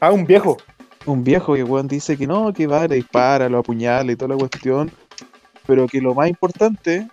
[0.00, 0.56] Ah, un viejo.
[1.04, 4.34] Un viejo que weón dice que no, que va, le dispara, lo apuñala y toda
[4.34, 4.92] la cuestión.
[5.66, 7.08] Pero que lo más importante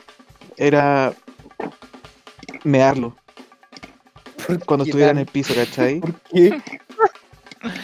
[0.57, 1.13] era
[2.63, 3.15] mearlo.
[4.67, 5.99] Cuando estuviera en el piso, ¿cachai?
[6.01, 6.61] ¿Por qué?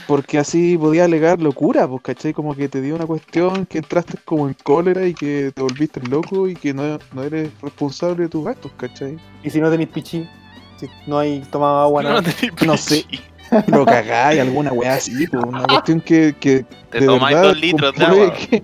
[0.08, 2.34] Porque así podía alegar locura, pues, ¿cachai?
[2.34, 6.02] Como que te dio una cuestión que entraste como en cólera y que te volviste
[6.10, 9.18] loco y que no, no eres responsable de tus actos, ¿cachai?
[9.44, 10.30] Y si no tenéis pichín,
[10.78, 12.24] si no hay tomado agua, nada.
[12.66, 13.06] No sé.
[13.68, 17.60] Lo cagáis, alguna weá así, pues, una cuestión que, que Te de tomáis verdad dos
[17.62, 18.34] litros de agua.
[18.34, 18.64] Que,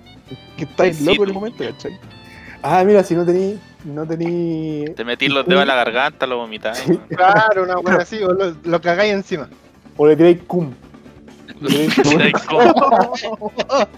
[0.58, 1.34] que estáis Sí, locos en el tú.
[1.34, 2.00] momento, ¿cachai?
[2.64, 3.60] Ah, mira, si no tenéis.
[3.84, 4.86] No tení...
[4.96, 6.78] Te metís los dedos en la garganta, lo vomitáis.
[6.80, 6.98] Sí.
[7.16, 9.48] Claro, una wea así, o lo, lo cagáis encima.
[9.96, 10.74] O le tiráis cum.
[11.60, 13.94] No sé cómo-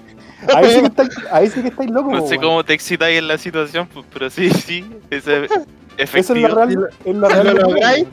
[0.56, 2.14] Ahí sí que estáis, ahí sí que estáis locos.
[2.14, 5.62] no sé cómo te excitáis en la situación, pues, pero sí, sí, ese Eso es
[5.98, 6.48] efectivo.
[6.48, 6.70] la real.
[6.70, 8.08] Si lo- es la si real lo lográis.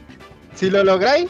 [0.57, 1.29] Si lo lográis,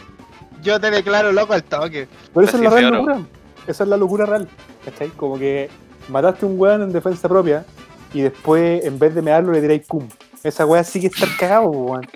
[0.63, 2.09] yo te declaro loco al toque.
[2.33, 3.19] Pero esa es la real locura.
[3.67, 4.49] Esa es la locura real.
[4.85, 5.09] ¿Cachai?
[5.11, 5.69] Como que
[6.09, 7.65] mataste a un weón en defensa propia
[8.15, 10.09] y después, en vez de mearlo, le tiráis cum.
[10.45, 12.07] Esa wea sí que estar cagado, weón.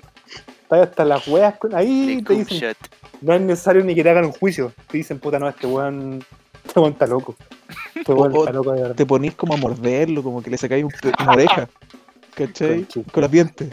[0.63, 1.55] Está hasta las weas.
[1.59, 2.77] con- Ahí de te dicen, shot.
[3.21, 4.71] No es necesario ni que te hagan un juicio.
[4.87, 6.23] Te dicen, puta, no, este weón,
[6.65, 7.35] este weón está loco.
[7.95, 8.95] Este weón O- está loco de verdad.
[8.95, 11.69] Te ponís como a morderlo, como que le sacáis un una oreja,
[12.35, 12.81] ¿cachai?
[12.83, 13.11] Conchito.
[13.11, 13.69] Con los dientes.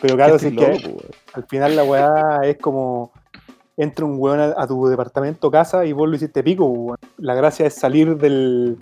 [0.00, 1.10] Pero claro, Estoy si es que loco, weón.
[1.34, 3.12] al final la weá es como
[3.76, 6.98] entra un weón a, a tu departamento, casa y vos lo hiciste pico, weón.
[7.18, 8.78] La gracia es salir del.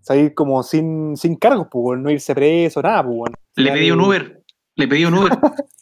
[0.00, 3.34] salir como sin, sin cargos, pues, weón, no irse preso, nada, pues, weón.
[3.56, 4.42] Le pedí un Uber.
[4.76, 5.32] Le pedí un Uber.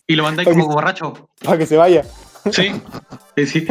[0.06, 1.28] Y lo mandé como borracho.
[1.44, 2.04] Para que se vaya.
[2.50, 2.80] Sí.
[3.36, 3.66] Sí, sí.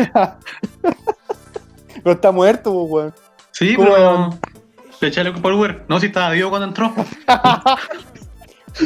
[2.03, 3.13] Pero está muerto, weón.
[3.51, 4.29] Sí, ¿Cómo pero.
[5.01, 5.85] Le eché culpa al Uber.
[5.87, 6.93] No, si estaba vivo cuando entró.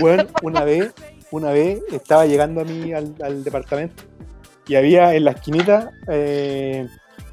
[0.01, 0.93] Weón, una vez,
[1.31, 4.03] una vez estaba llegando a mí al, al departamento
[4.67, 6.87] y había en la esquinita eh,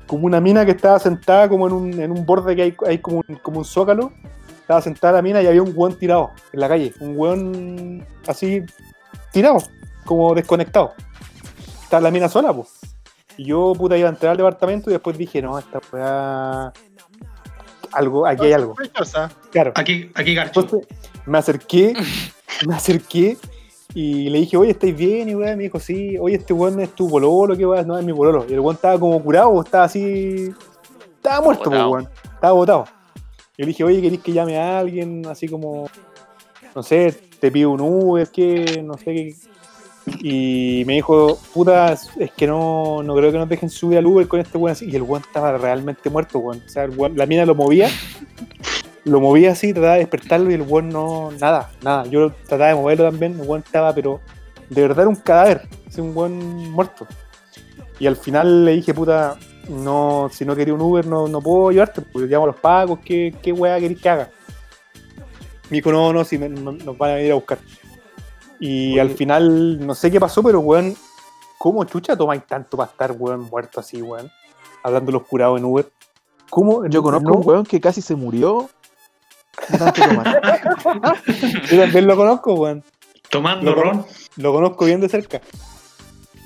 [0.07, 2.99] como una mina que estaba sentada como en un, en un borde que hay, hay
[2.99, 4.13] como, un, como un zócalo.
[4.61, 6.93] Estaba sentada la mina y había un weón tirado en la calle.
[7.01, 8.63] Un weón así
[9.33, 9.59] tirado,
[10.05, 10.95] como desconectado.
[11.91, 12.69] Estaba la mina sola, pues.
[13.37, 16.73] Y yo, puta, iba a entrar al departamento y después dije, no, esta weá.
[17.91, 18.77] Algo, aquí hay algo.
[19.51, 19.73] Claro.
[19.75, 20.61] Aquí, aquí Garcho.
[20.61, 20.89] Entonces
[21.27, 21.95] me acerqué,
[22.69, 23.37] me acerqué
[23.93, 25.31] y le dije, oye, ¿estáis bien?
[25.31, 27.89] Y weón, me dijo, sí, oye, este weón es tu bololo, ¿qué weón?
[27.89, 28.47] No, es mi bololo.
[28.49, 30.55] Y el weón estaba como curado, estaba así.
[31.17, 31.91] Estaba muerto, Botado.
[31.91, 32.09] weón.
[32.23, 32.85] Estaba botado.
[33.57, 35.27] Y le dije, oye, ¿queréis que llame a alguien?
[35.27, 35.89] Así como,
[36.73, 39.35] no sé, te pido un Uber, que no sé qué.
[40.23, 44.27] Y me dijo, puta, es que no, no creo que nos dejen subir al Uber
[44.29, 44.87] con este weón así.
[44.91, 46.63] Y el weón estaba realmente muerto, weón.
[46.65, 47.89] O sea, el weón- la mina lo movía
[49.05, 52.05] lo movía así, trataba de despertarlo y el weón no, nada, nada.
[52.07, 54.21] Yo trataba de moverlo también, el weón estaba, pero
[54.69, 57.07] de verdad era un cadáver, así un weón muerto.
[57.99, 59.37] Y al final le dije, puta,
[59.71, 62.99] no, si no quería un Uber no, no puedo llevarte, porque llamo a los pagos,
[63.05, 64.31] ¿qué, qué weá querés que haga?
[65.71, 67.59] Me dijo, no, no, si me- no- nos van a venir a buscar.
[68.61, 69.01] Y Oye.
[69.01, 70.95] al final, no sé qué pasó, pero weón,
[71.59, 74.31] ¿cómo chucha tomáis tanto para estar, weón, muerto así, weón?
[74.83, 75.91] Hablando de los curados en Uber.
[76.51, 76.87] ¿Cómo?
[76.87, 78.69] Yo conozco no- un weón que casi se murió.
[79.69, 80.41] de tanto tomar.
[81.71, 82.85] Yo también lo conozco, weón.
[83.31, 84.07] Tomando Lo- ron.
[84.37, 85.41] Lo conozco bien de cerca.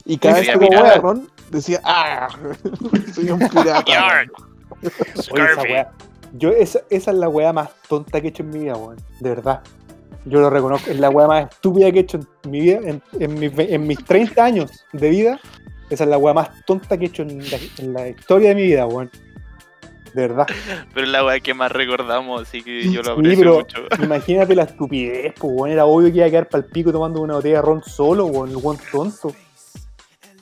[0.04, 2.28] Y cada vez que tomaba ron, decía, ¡ah!
[3.14, 3.82] Soy un pirata.
[5.32, 5.90] Oye, esa weá.
[6.34, 8.96] Yo, esa, esa es la weá más tonta que he hecho en mi vida, weón.
[9.20, 9.62] De verdad.
[10.26, 10.90] Yo lo reconozco.
[10.90, 12.80] Es la weá más estúpida que he hecho en mi vida.
[12.84, 15.40] En, en mis, en mis 30 años de vida.
[15.90, 18.54] Esa es la weá más tonta que he hecho en la, en la historia de
[18.54, 19.10] mi vida, weón.
[20.14, 20.46] De verdad.
[20.94, 23.78] Pero es la weá que más recordamos, así que yo lo Sí, aprecio pero mucho.
[24.04, 25.70] imagínate la estupidez, pues, weón.
[25.70, 28.50] Era obvio que iba a quedar pal pico tomando una botella de ron solo, weón.
[28.50, 29.34] El weón tonto.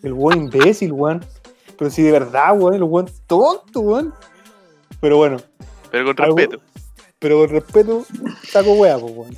[0.02, 1.24] El weón imbécil, weón.
[1.76, 4.14] Pero si de verdad, weón, el weón tonto, weón.
[5.00, 5.38] Pero bueno,
[5.90, 6.62] Pero con algo- respeto.
[7.18, 8.04] pero con respeto,
[8.46, 9.36] saco weá, pues, weón.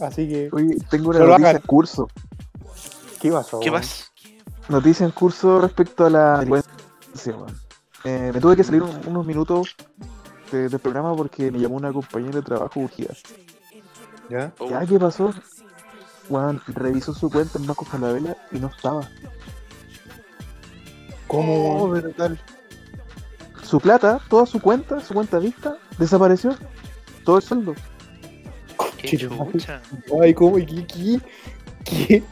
[0.00, 1.56] Así que, Oye, tengo una noticia hagan.
[1.56, 2.08] en curso.
[3.20, 3.60] ¿qué pasó?
[3.60, 4.10] ¿Qué más?
[4.68, 6.72] Noticia en curso respecto a la delincuencia.
[8.04, 9.76] Eh, me tuve que salir un- unos minutos
[10.52, 13.12] de- del programa porque me llamó una compañera de trabajo urgida.
[14.30, 14.52] ¿Ya?
[14.58, 15.34] Oh, ¿Ya qué pasó?
[16.28, 19.06] Juan revisó su cuenta en Banco Falabella y no estaba.
[21.26, 21.84] ¿Cómo?
[21.84, 22.00] Oh.
[23.62, 26.56] Su plata, toda su cuenta, su cuenta vista, desapareció.
[27.24, 27.74] Todo el sueldo.
[29.02, 29.80] Qué chucha.
[30.22, 30.56] Ay, ¿cómo?
[30.56, 30.64] ¿Qué?
[30.86, 31.20] ¿Qué?
[31.84, 32.22] ¿Qué?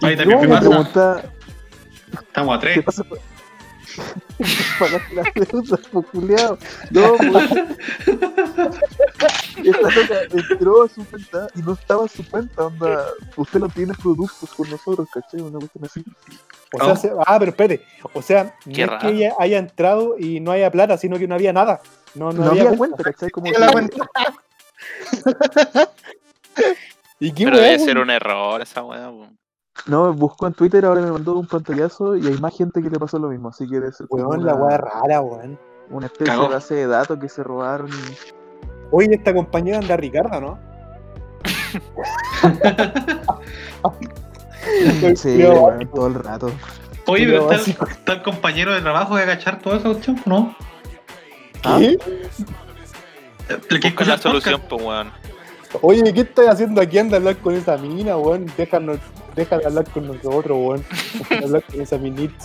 [0.00, 0.60] Y Ahí también no, me pasa.
[0.68, 1.24] pregunta,
[2.12, 2.84] Estamos a ¿qué tres.
[2.84, 3.04] pasa?
[4.78, 6.58] Pagaste las deudas, po, culiao.
[6.90, 7.50] No, pues.
[9.56, 13.06] Esta loca entró a su cuenta y no estaba en su cuenta, onda.
[13.36, 15.40] Usted no tiene productos con nosotros, ¿cachai?
[15.42, 16.04] Una cuestión así.
[16.72, 16.96] O sea, Oh.
[16.96, 17.82] se- ah, pero espere.
[18.14, 21.28] O sea, no Qué es que ella haya entrado y no haya plata, sino que
[21.28, 21.80] no había nada.
[22.16, 22.96] No, no, No, había, había cuenta.
[22.96, 23.30] cuenta, ¿cachai?
[23.30, 23.96] Como la cuenta.
[27.20, 29.10] ¿Y qué Pero debe ser un error esa weá.
[29.86, 32.98] No, buscó en Twitter, ahora me mandó un pantallazo y hay más gente que le
[32.98, 35.58] pasó lo mismo, así que debe ser Weón, la una, weá rara, weón.
[35.90, 36.48] una especie Cagó.
[36.48, 37.90] de base de datos que se robaron.
[38.90, 40.58] Oye, esta compañera anda Ricardo, ¿no?
[45.16, 46.50] Sí, weón, todo el rato.
[47.06, 50.56] Oye, pero está, el compañero de trabajo de agachar todo eso, cuestión, ¿no?
[51.64, 51.76] ¿Ah?
[51.78, 51.98] ¿Qué?
[53.70, 55.10] Busca la solución, pues weón.
[55.82, 56.98] Oye, ¿qué estás haciendo aquí?
[56.98, 58.46] Anda a hablar con esa mina, weón.
[58.56, 58.98] Déjanos,
[59.34, 60.84] deja de hablar con nosotros, weón.
[61.18, 62.44] Deja de hablar con esa minita.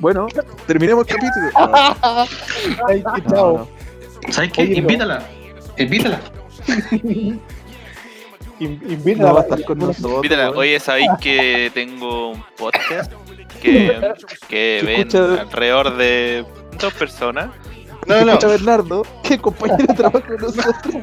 [0.00, 0.26] Bueno,
[0.66, 1.48] terminemos el capítulo.
[2.88, 3.68] Ay, qué chao.
[4.26, 4.32] no.
[4.32, 4.62] ¿Sabes qué?
[4.62, 5.22] Oye, Invítala.
[5.76, 6.20] Invítala.
[8.60, 10.14] In- Invita No a va a estar con nosotros.
[10.16, 10.46] Invítala.
[10.50, 10.58] weón.
[10.58, 13.12] Oye, ¿sabéis que tengo un podcast
[13.62, 14.12] que,
[14.48, 16.44] que ven escucha- alrededor de
[16.80, 17.50] dos personas?
[18.08, 18.32] No, no.
[18.32, 20.94] Escucha, Bernardo, que compañero de trabajo con nosotros.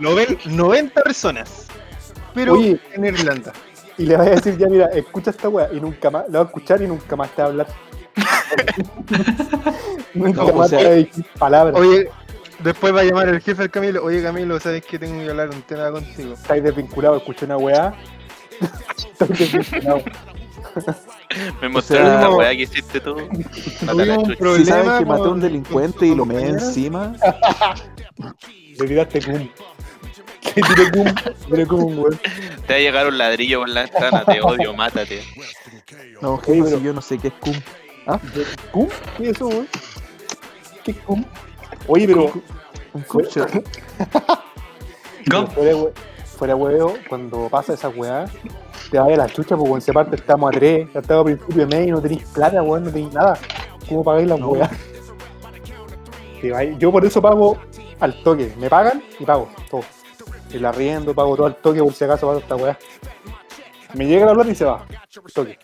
[0.00, 1.66] Lo ven 90 personas.
[2.34, 2.80] Pero Oye.
[2.92, 3.52] en Irlanda.
[3.98, 5.68] Y le vas a decir, ya mira, escucha esta weá.
[5.72, 7.66] Y nunca más, la va a escuchar y nunca más te va a hablar.
[10.14, 11.78] nunca No, o más sea- te va a decir palabras.
[11.80, 12.08] Oye,
[12.60, 14.04] Después va a llamar el jefe al Camilo.
[14.04, 16.34] Oye, Camilo, ¿sabes que tengo que hablar un tema contigo?
[16.34, 17.94] Estáis desvinculados, escuché una weá.
[19.18, 20.02] Estáis desvinculados.
[21.62, 23.16] Me mostraron sea, la weá que hiciste tú.
[24.56, 27.14] Si saben que mató a un delincuente y lo me encima,
[28.78, 29.34] Le tiraste cum.
[30.56, 31.04] Le tiré cum.
[31.04, 32.20] Le tiré cum, weón.
[32.66, 35.22] Te va a llegar un ladrillo por la ventana, te odio, mátate.
[36.20, 37.54] no, jefe, pero- si yo no sé qué es cum.
[38.72, 38.88] ¿Cum?
[39.16, 39.68] ¿Qué es eso, weón?
[40.84, 41.24] ¿Qué cum?
[41.86, 42.32] Oye, pero.
[42.92, 43.22] Un cum
[45.54, 45.92] fuera, we-
[46.24, 48.24] fuera huevo, cuando pasa esa weá,
[48.90, 51.66] te vaya la chucha, pues weón, se parte, estamos a tres, ya estamos a principio
[51.66, 53.38] de mes y no tenéis plata, weón, no tenéis nada.
[53.88, 54.52] ¿Cómo pagáis la No.
[56.78, 57.58] Yo por eso pago
[58.00, 59.82] al toque, me pagan y pago todo.
[60.52, 62.78] El arriendo, pago todo al toque por si acaso pago esta weá.
[63.94, 65.58] Me llega la plata y se va, al toque.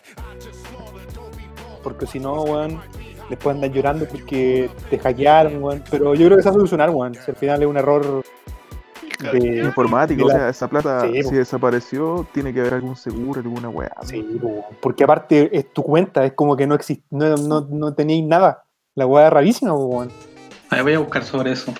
[1.83, 2.81] Porque si no, weón,
[3.29, 5.83] después andan llorando porque te hackearon, weón.
[5.89, 7.15] Pero yo creo que se va a solucionar, weón.
[7.15, 8.23] Si al final es un error
[9.19, 12.95] de, Informático, o de la- sea, esa plata, Sí, si desapareció, tiene que haber algún
[12.95, 13.91] seguro, alguna weá.
[14.03, 17.93] Sí, po, porque aparte es tu cuenta, es como que no existe, no, no, no
[17.93, 18.63] tenéis nada.
[18.95, 20.11] La weá es rarísima, po, weón.
[20.69, 21.73] Ahí voy a buscar sobre eso.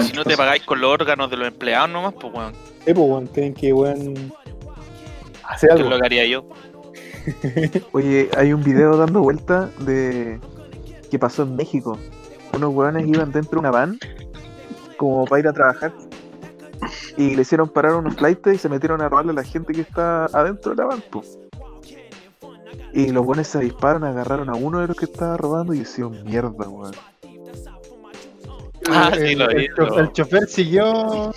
[0.00, 2.52] Si no te pagáis con los órganos de los empleados nomás, pues weón.
[2.84, 4.32] Sí, po, weón, tienen que, weón,
[5.44, 5.96] hacer ¿Qué es algo.
[5.96, 6.46] lo haría yo?
[7.92, 10.38] Oye, hay un video dando vuelta de
[11.10, 11.98] que pasó en México.
[12.54, 13.98] Unos weones iban dentro de una van
[14.96, 15.92] como para ir a trabajar
[17.16, 19.80] y le hicieron parar unos flights y se metieron a robarle a la gente que
[19.82, 21.02] está adentro de la van.
[22.92, 26.22] Y los weones se disparan, agarraron a uno de los que estaba robando y hicieron
[26.24, 26.92] mierda, weón.
[28.88, 31.32] Ah, el, sí, lo el cho- el chofer siguió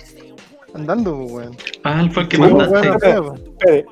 [0.74, 1.56] andando, weón.
[1.84, 3.18] Ah, él fue el que Sí, mandaste.
[3.20, 3.34] bueno,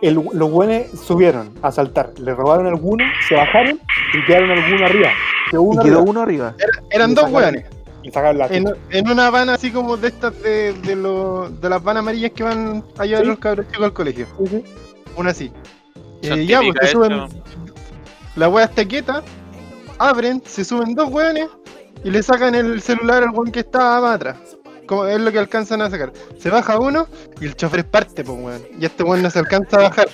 [0.01, 3.81] el- los weones subieron a saltar, le robaron a alguno, se bajaron
[4.15, 5.09] y quedaron alguno arriba.
[5.51, 6.55] Quedó Y quedó arriba, uno arriba.
[6.91, 7.67] Eran dos weones.
[8.03, 11.69] Y sacaron la En, en una van así como de estas de, de, lo- de
[11.69, 13.29] las van amarillas que van a llevar Sí.
[13.29, 14.27] los cabros chicos al colegio.
[14.39, 14.65] Sí, sí.
[15.17, 15.53] Una así.
[16.23, 17.29] Eh, ya, pues se suben.
[18.37, 19.23] La wea está quieta.
[19.99, 21.49] Abren, se suben dos weones
[22.05, 24.37] y le sacan el celular al weón que estaba más atrás.
[24.87, 26.13] Como es lo que alcanzan a sacar.
[26.39, 27.09] Se baja uno
[27.41, 28.63] y el chofer parte, pues weón.
[28.81, 30.09] Y este weón no se alcanza a bajar.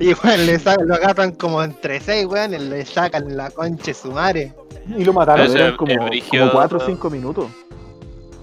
[0.00, 3.94] Y weón, le sacan, lo agarran como entre seis weones, le sacan la concha de
[3.94, 4.52] su madre.
[4.96, 5.50] Y lo mataron.
[5.56, 5.94] Eran como,
[6.52, 6.86] 4 o ¿no?
[6.86, 7.46] 5 minutos.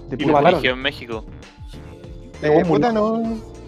[0.09, 0.65] De Y lo mataron.
[0.65, 1.25] En México.
[2.41, 3.21] Eh, weón puta, no,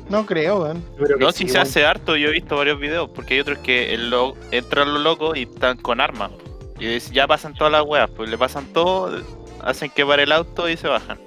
[0.10, 0.84] no creo, weón.
[1.20, 1.68] No, sí, si se weón.
[1.68, 5.04] hace harto, yo he visto varios videos, porque hay otros que el lo- entran los
[5.04, 6.32] locos y están con armas.
[6.80, 9.22] Y ya pasan todas las weas, pues le pasan todo,
[9.62, 11.20] hacen que pare el auto y se bajan.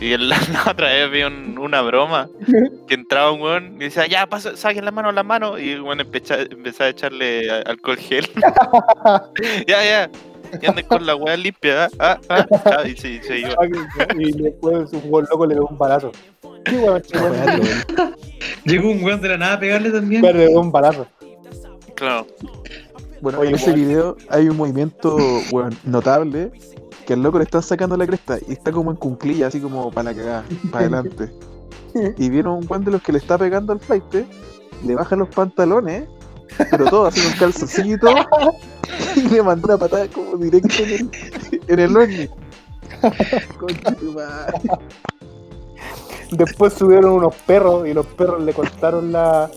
[0.00, 2.28] Y el- la, la otra vez vi un- una broma
[2.88, 5.60] que entraba un weón y decía, ya, pasa, saquen las manos, las manos.
[5.60, 8.28] Y el weón empecha- empezaba a echarle alcohol gel.
[9.66, 10.10] ya, ya.
[10.60, 12.18] Y anden con la wea limpia, ¿ah?
[12.28, 12.82] ah, ah.
[12.88, 13.54] Y sí, se iba.
[14.18, 16.10] Y después un weón loco le dio un balazo.
[16.64, 17.02] ¿Qué weón?
[17.14, 17.60] Weá.
[18.64, 20.22] Llegó un weón de la nada a pegarle también.
[20.22, 21.06] Le dio un balazo.
[21.94, 22.26] Claro.
[23.20, 25.16] Bueno, Oye, en ese video hay un movimiento
[25.52, 26.50] weón, notable
[27.06, 29.90] que al loco le están sacando la cresta y está como en cunclilla, así como
[29.90, 31.32] para la cagada, para adelante.
[32.18, 34.04] Y vieron un weón de los que le está pegando al flight,
[34.84, 36.04] le baja los pantalones,
[36.70, 41.10] pero todo así con calzoncillo y y le mandó una patada como directo en el,
[41.66, 42.30] en el madre.
[46.32, 49.50] Después subieron unos perros y los perros le cortaron la,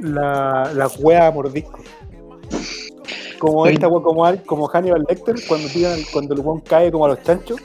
[0.00, 1.80] la, la hueá a mordisco.
[3.46, 7.04] Como esta wea, como, al- como Hannibal Lecter cuando tiran, cuando el weón cae como
[7.06, 7.60] a los chanchos.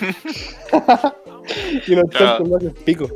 [1.86, 2.26] y los Claro.
[2.26, 3.06] chanchos lo hacen pico.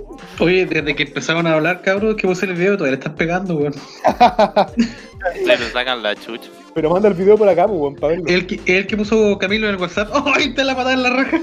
[0.40, 3.56] Oye, desde que empezaron a hablar, cabrón, que puse el video, todavía le estás pegando,
[3.56, 3.72] weón.
[3.74, 6.50] Se le sacan la chucha.
[6.74, 8.26] Pero manda el video por acá, pues, weón, para verlo.
[8.28, 10.10] El que, el que puso Camilo en el WhatsApp.
[10.12, 11.40] ¡Oh, ahí está la patada en la raja!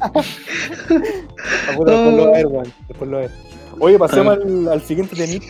[0.00, 0.10] Ah,
[0.88, 2.72] Después lo va a ver, weón.
[2.88, 3.30] Después lo ver.
[3.80, 5.46] Oye, pasemos al, al siguiente temita.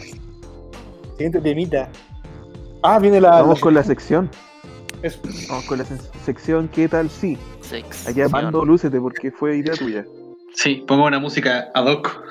[1.12, 1.88] Siguiente temita.
[2.83, 3.31] Ah, viene la.
[3.42, 4.31] Vamos la- con la sección.
[5.05, 5.21] Eso.
[5.48, 7.11] Vamos con la se- sección ¿Qué tal?
[7.11, 7.37] Sí.
[7.61, 8.09] Sex.
[8.09, 10.05] Aquí Amando, lúcete porque fue idea tuya.
[10.55, 12.23] Sí, pongo una música ad hoc.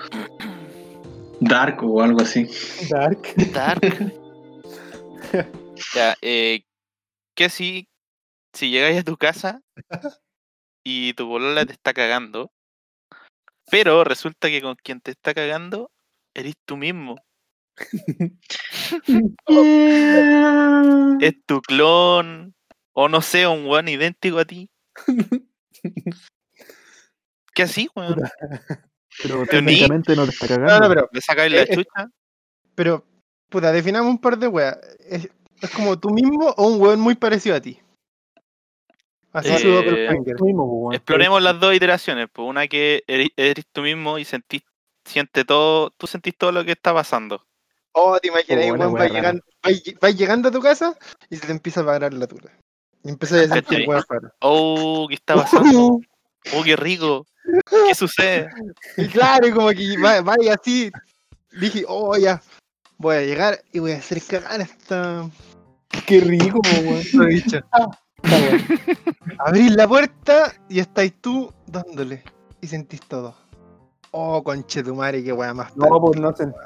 [1.39, 2.47] Dark o algo así.
[2.89, 3.21] Dark.
[3.53, 3.81] Dark.
[5.95, 6.63] ya, eh,
[7.35, 7.87] ¿qué si,
[8.53, 9.61] si llegáis a tu casa
[10.83, 12.51] y tu bolola te está cagando,
[13.69, 15.91] pero resulta que con quien te está cagando
[16.33, 17.15] eres tú mismo?
[21.19, 22.53] Es tu clon,
[22.93, 24.69] o no sé, un weón idéntico a ti.
[27.53, 28.21] ¿Qué así, weón?
[29.21, 29.65] Pero Te uní.
[29.65, 30.73] técnicamente no te está cagando.
[30.73, 32.09] No, no, pero, ¿Le sacáis la Eh, eh, chucha?
[32.75, 33.05] pero,
[33.49, 34.77] puta, definamos un par de weas.
[34.99, 35.29] ¿Es,
[35.61, 37.79] es como tú mismo o un weón muy parecido a ti?
[39.31, 40.35] Así Eh, doppelganger.
[40.35, 40.93] Tú mismo, pues, weón.
[40.95, 42.27] Exploremos las dos iteraciones.
[42.31, 44.63] Pues una que eres, eres tú mismo y sentís,
[45.05, 47.45] siente todo, tú sentís todo lo que está pasando.
[47.95, 50.97] Oh, te imaginas, Oh, weón, vas llegando, vas, vas llegando a tu casa
[51.29, 52.51] y se te empieza a parar la tula.
[53.03, 53.83] Y empiezas a decir ¿Cachai?
[53.83, 54.33] que weón para.
[54.39, 55.99] Oh, ¿qué está pasando?
[56.55, 57.25] Oh, qué rico.
[57.69, 58.49] ¿Qué sucede?
[58.97, 60.91] Y claro, como que va, va y así.
[61.59, 62.41] Dije, oh, ya.
[62.97, 65.29] Voy a llegar y voy a hacer cagar esta,
[66.07, 67.03] Qué rico, weón.
[68.23, 68.61] weón.
[69.39, 72.23] Abrís la puerta y estáis tú dándole.
[72.61, 73.35] Y sentís todo.
[74.11, 75.75] Oh, conche tu madre, qué weá más.
[75.75, 76.57] No, pues no sentí.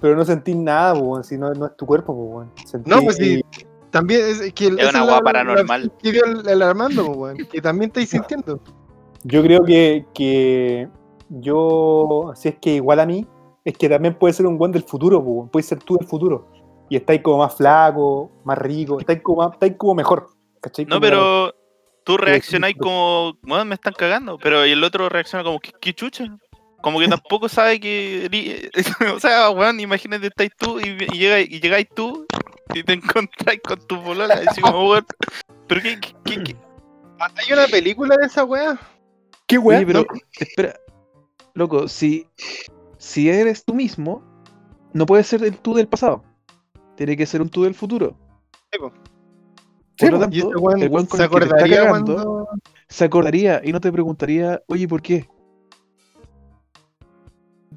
[0.00, 1.24] Pero no sentís nada, weón.
[1.24, 2.52] Si no, no es tu cuerpo, po, weón.
[2.66, 3.42] Sentí- No, pues sí.
[3.90, 5.82] También es que el- Es una la- paranormal.
[5.84, 8.60] la que dio el, el Armando, pues, weón, que también estáis sintiendo.
[9.24, 10.88] Yo creo que, que
[11.30, 13.26] yo, si es que igual a mí,
[13.64, 15.48] es que también puede ser un weón del futuro, weón.
[15.48, 16.48] puede ser tú del futuro.
[16.90, 20.28] Y estáis como más flaco, más rico, estáis como, más- estáis como mejor.
[20.60, 20.84] ¿cachai?
[20.86, 21.54] No, Como- pero
[22.04, 25.92] tú reaccionáis como, bueno, me están cagando, pero y el otro reacciona como, ¿qué, qué
[25.94, 26.24] chucha?
[26.88, 28.70] Como que tampoco sabe que...
[29.14, 32.26] o sea, weón, imagínate, estáis tú y, y, llegáis, y llegáis tú
[32.74, 35.06] y te encontráis con tu polola y así como, weón,
[35.66, 36.56] ¿pero qué, qué, qué- qué?
[37.20, 38.78] Hay una película de esa weá.
[39.46, 39.78] ¿Qué weón?
[39.84, 40.06] Oye, pero
[40.38, 40.74] espera,
[41.54, 42.26] loco, si,
[42.96, 44.22] si eres tú mismo,
[44.92, 46.24] no puedes ser el tú del pasado.
[46.96, 48.16] Tiene que ser un tú del futuro.
[48.72, 48.92] Sí, po.
[49.98, 51.56] Por lo po, tanto, Y ese weón el weón con se el que te está
[51.56, 52.48] acordaría cagando cuando.
[52.88, 55.28] se acordaría y no te preguntaría, oye, ¿por qué?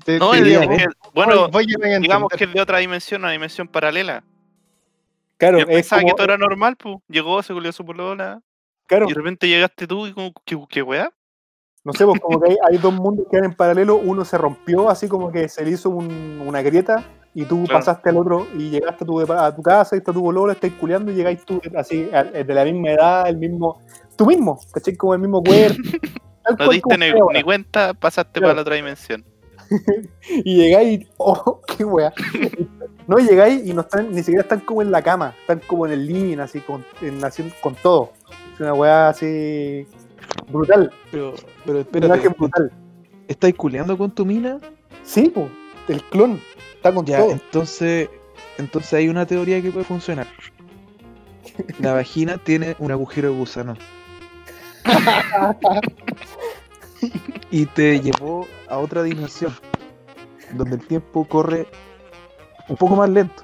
[0.03, 2.35] Te- No, te es diría, de- "Voy- que- bueno, voy a llegar a digamos que
[2.35, 2.49] entender".
[2.49, 4.23] es de otra dimensión, una dimensión paralela.
[5.37, 6.97] Claro, Yo es pensaba que todo era normal, pues.
[7.07, 8.41] Llegó, se culió su polola,
[8.87, 11.11] claro, y de repente llegaste tú y como, ¿qué, qué weá?
[11.83, 14.37] no sé, pues como que hay, hay dos mundos que van en paralelo, uno se
[14.37, 17.79] rompió, así como que se le hizo un- una grieta, y tú Claro.
[17.79, 20.73] pasaste al otro, y llegaste a tu, a tu casa, y está tu bolola, estáis
[20.73, 23.81] culiando, y llegáis tú, así, a- de la misma edad, el mismo,
[24.15, 24.95] tú mismo, ¿cachai?
[24.95, 25.75] Como el mismo cuerpo.
[26.59, 28.47] No diste ni, cuenta, pasaste Claro.
[28.49, 29.23] para la otra dimensión.
[30.29, 32.13] Y llegáis y, oh, qué wea.
[33.07, 35.93] No, llegáis y no están, ni siquiera están como en la cama, están como en
[35.93, 38.11] el living, así, con, en, así, con todo.
[38.53, 39.85] Es una wea así,
[40.51, 41.33] brutal, Pero,
[41.65, 42.71] pero un espérate, viaje brutal.
[43.27, 44.59] ¿estáis culeando con tu mina?
[45.03, 45.33] Sí,
[45.87, 46.39] el clon,
[46.75, 47.31] está con Ya, todo.
[47.31, 48.09] entonces,
[48.57, 50.27] entonces hay una teoría que puede funcionar.
[51.79, 53.75] La vagina tiene un agujero de gusano.
[57.51, 59.53] y te llevó a otra dimensión,
[60.53, 61.67] donde el tiempo corre
[62.67, 63.43] un poco más lento.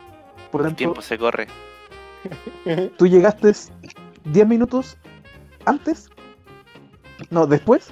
[0.51, 1.47] Por El tiempo se corre.
[2.97, 3.51] tú llegaste
[4.25, 4.97] 10 minutos
[5.65, 6.09] antes,
[7.29, 7.91] no, después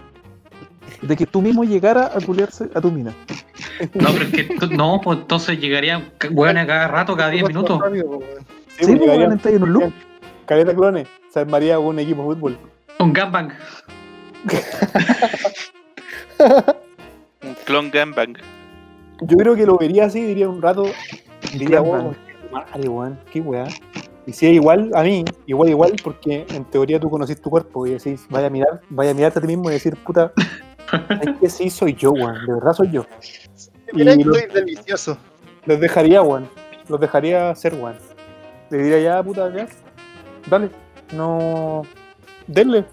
[1.01, 3.13] de que tú mismo llegara a culiarse a tu mina.
[3.93, 7.81] No, pero es que no, pues entonces llegaría a cada rato, cada 10 minutos.
[7.91, 9.93] Sí, Sí, pues, pues, weón, estáis en un loop.
[10.45, 12.57] caleta clones, se armaría un equipo de fútbol.
[12.99, 13.51] Un gangbang.
[17.43, 18.37] Un clon gangbang.
[19.21, 20.85] Yo creo que lo vería así, diría un rato,
[21.53, 22.07] diría, gangbang.
[22.07, 22.15] oh,
[22.51, 23.65] madre, weón, qué weá.
[24.27, 27.85] Y si es igual a mí, igual, igual, porque en teoría tú conocís tu cuerpo
[27.85, 30.31] y decís, vaya a mirar, vaya a mirarte a ti mismo y decir, puta,
[31.21, 33.05] es que sí soy yo, weón, de verdad soy yo.
[33.93, 35.17] Mira, Y lo- estoy delicioso.
[35.65, 36.49] Los dejaría, weón,
[36.89, 37.95] los dejaría ser, weón.
[38.71, 39.67] Le diría, ya, puta, ya,
[40.49, 40.69] dale,
[41.13, 41.83] no,
[42.47, 42.83] denle,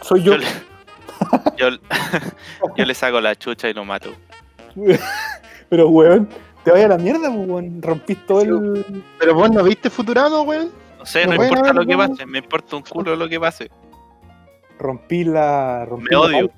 [0.00, 0.34] soy yo.
[1.56, 1.68] Yo,
[2.76, 4.10] yo le saco la chucha y lo mato.
[5.68, 6.28] Pero, weón,
[6.64, 8.84] te vaya a la mierda, pues, weón, rompís todo el...
[9.18, 10.70] Pero vos no viste Futurama, weón.
[10.98, 13.70] No sé, No importa lo que pase, me importa un culo lo que pase.
[14.78, 15.84] Rompí la...
[15.86, 16.50] Rompí Me la odio.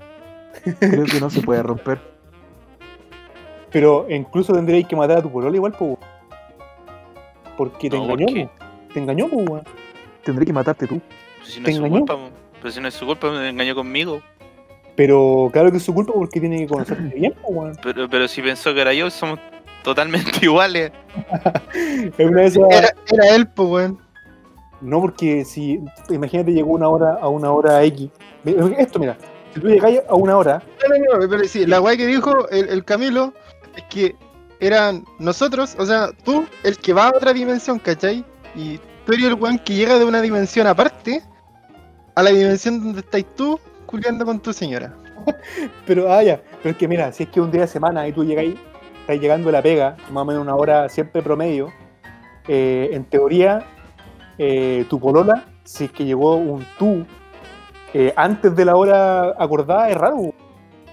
[0.81, 1.99] Creo que no se puede romper.
[3.71, 5.83] Pero incluso tendríais que matar a tu polola igual, pues.
[5.91, 5.99] weón.
[7.57, 8.47] Porque te No, ¿por engañó, qué?
[8.59, 8.93] po.
[8.95, 9.65] Te engañó, pues, weón.
[10.25, 11.01] Tendré que matarte tú.
[11.41, 12.01] Pues si no ¿Te es su engañó?
[12.07, 12.31] culpa, mo.
[12.61, 14.23] pero si no es su culpa, me engañó conmigo.
[14.97, 17.77] Pero claro que es su culpa porque tiene que conocerte bien, weón.
[17.83, 19.39] Pero, pero si pensó que era yo, somos
[19.83, 20.93] totalmente iguales.
[22.19, 23.99] Es una de esas- Era, era él, pues, weón.
[24.81, 25.81] No, porque si.
[26.11, 28.11] Imagínate, llegó una hora a una hora X.
[28.79, 29.17] Esto, mira.
[29.55, 32.49] Si tú llegáis a una hora, No, no, no, pero sí, la weá que dijo
[32.51, 33.33] el, el Camilo
[33.77, 34.17] es que
[34.61, 38.25] eran nosotros, o sea, tú, el que va a otra dimensión, ¿cachai?
[38.57, 41.23] Y tú eres el weón que llega de una dimensión aparte
[42.17, 43.59] a la dimensión donde estáis tú
[43.95, 44.93] culiando con tu señora.
[45.87, 46.41] pero ah, ya.
[46.63, 48.55] Pero es que mira, si es que un día de semana y tú llegáis,
[49.01, 51.73] estáis llegando a la pega, más o menos una hora siempre promedio,
[52.49, 53.65] eh, en teoría,
[54.39, 57.07] eh, tu polola, si es que llegó un tú
[57.95, 60.35] eh, antes de la hora acordada, es raro.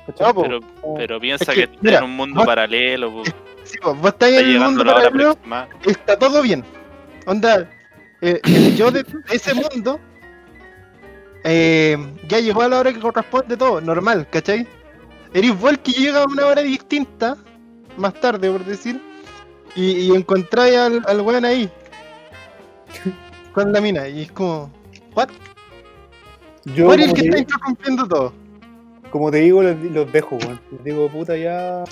[0.06, 0.34] ¿cachai?
[0.34, 0.42] No.
[0.42, 0.60] Pero,
[0.96, 3.12] pero piensa Es que, que, está mira, en un mundo vos- paralelo.
[3.12, 3.24] po.
[3.64, 5.38] Sí, vos estáis Está en llegando mundo la hora paralelo,
[5.86, 6.64] está todo bien.
[7.26, 7.70] Onda,
[8.22, 10.00] eh, el yo de ese mundo
[11.44, 14.68] eh, ya llegó a la hora que corresponde todo, normal, ¿cachai?
[15.34, 17.38] El que llega a una hora distinta,
[17.98, 19.02] más tarde por decir,
[19.76, 21.70] y, y encontráis al, al weón ahí,
[23.54, 24.72] con la mina, y es como,
[25.16, 25.30] ¿what?
[26.66, 28.34] Yo, ¿Cuál es el como que te, está digo- interrumpiendo todo?
[29.10, 30.62] como te digo, los, los dejo, weón.
[30.72, 31.84] Les digo, puta, ya.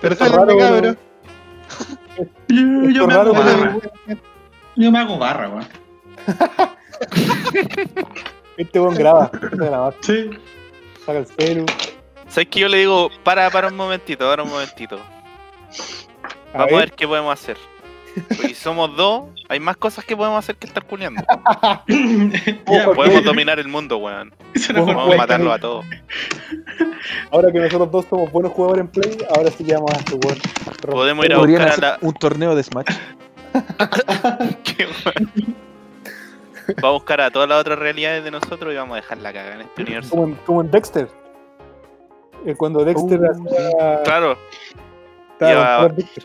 [0.00, 0.98] Pero Esto sale raro, cabrón.
[2.48, 3.76] Yo, yo me hago barra.
[4.76, 5.66] Yo me hago barra, weón.
[8.60, 9.30] Este weón graba,
[10.02, 10.30] Sí.
[11.06, 11.66] saca el celu.
[12.28, 14.96] ¿Sabes que yo le digo, para, para un momentito, para un momentito?
[16.52, 17.56] A Vamos a ver, ver qué podemos hacer.
[18.28, 21.22] Porque si somos dos, hay más cosas que podemos hacer que estar culiando.
[22.66, 23.22] Podemos ¿qué?
[23.22, 24.34] dominar el mundo, weón.
[24.52, 25.86] Pues, matarlo a todos.
[27.30, 30.14] ahora que nosotros dos somos buenos jugadores en play, ahora sí que vamos a este
[30.16, 30.38] weón.
[30.82, 31.98] Podemos ir a buscar a la.
[32.02, 32.86] un torneo de Smash.
[34.64, 35.56] Qué weón.
[36.76, 39.32] Vamos a buscar a todas las otras realidades de nosotros y vamos a dejar la
[39.32, 40.10] caga en este universo.
[40.10, 41.08] Como en, como en Dexter.
[42.46, 44.02] Eh, Cuando Dexter Uh, hacía.
[44.04, 44.38] Claro,
[45.32, 46.24] estaba con Dexter.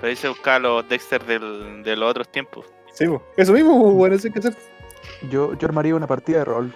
[0.00, 2.66] pero ahí se buscaba los Dexter del, de los otros tiempos.
[2.92, 3.22] Sí, po.
[3.36, 4.56] eso mismo, weón, eso hay que hacer.
[5.30, 6.72] Yo, yo armaría una partida de rol.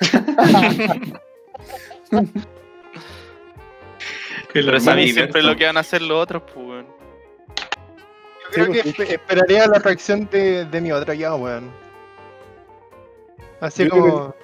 [4.52, 6.86] El Pero siempre lo que van a hacer los otros, pues, weón.
[8.52, 9.02] Creo Sí, que pues, sí.
[9.02, 11.70] espe- esperaría la reacción de, de mi otra ya, weón.
[13.60, 14.34] Así Yo como.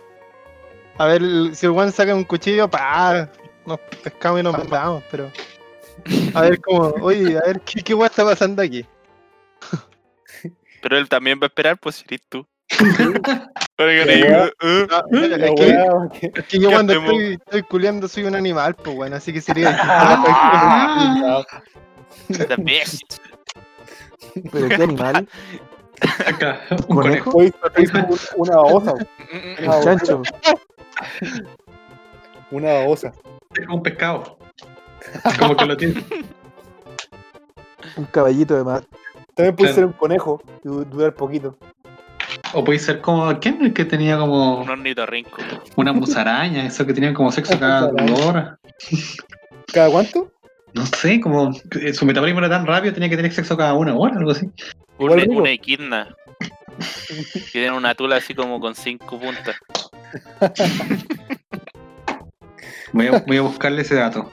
[0.98, 1.22] A ver,
[1.54, 3.28] si el weón saca un cuchillo, pa,
[3.66, 5.30] nos pescamos y nos matamos, pero.
[6.34, 8.84] A ver cómo, oye, a ver qué, qué weón está pasando aquí.
[10.82, 12.46] Pero él también va a esperar, pues si eres tú.
[12.78, 13.20] "Eh".
[13.78, 15.54] La es,
[16.20, 19.32] que, que- que yo ¿qué cuando estoy, estoy culeando soy un animal, pues bueno, así
[19.32, 19.88] que sería difícil.
[19.90, 21.44] Ah,
[22.28, 23.18] The best.
[24.52, 25.28] Pero qué animal.
[26.26, 27.30] acá, un ¿Conejo?
[27.36, 27.52] un-
[28.36, 28.94] una babosa.
[29.32, 30.22] El chancho.
[32.50, 33.12] una babosa.
[33.54, 34.38] Es un pescado.
[35.38, 36.04] Como que lo tiene.
[37.96, 38.84] Un caballito de mar.
[39.34, 39.74] También puede Claro.
[39.74, 41.56] ser un conejo y du- durar poquito.
[42.52, 43.38] O puede ser como.
[43.40, 45.36] ¿Quién es el que tenía como Un ornitorrinco.
[45.76, 46.66] una musaraña?
[46.66, 47.90] Eso que tenían como sexo cada
[48.26, 48.58] horas.
[49.72, 50.30] ¿Cada cuánto?
[50.76, 54.14] No sé, como su metabolismo era tan rápido, tenía que tener sexo cada una hora,
[54.18, 54.46] algo así.
[54.98, 56.14] Una, una equidna.
[57.32, 59.56] Que tiene una tula así como con cinco puntas.
[62.92, 64.30] Voy a, voy a buscarle ese dato.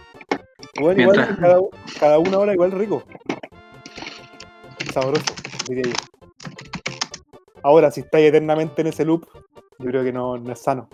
[0.78, 1.60] Bueno, igual cada,
[1.98, 3.04] cada una hora igual rico.
[4.94, 5.24] Sabroso,
[5.70, 5.94] diría yo.
[7.64, 9.26] Ahora, si estáis eternamente en ese loop,
[9.80, 10.90] yo creo que no, no es sano.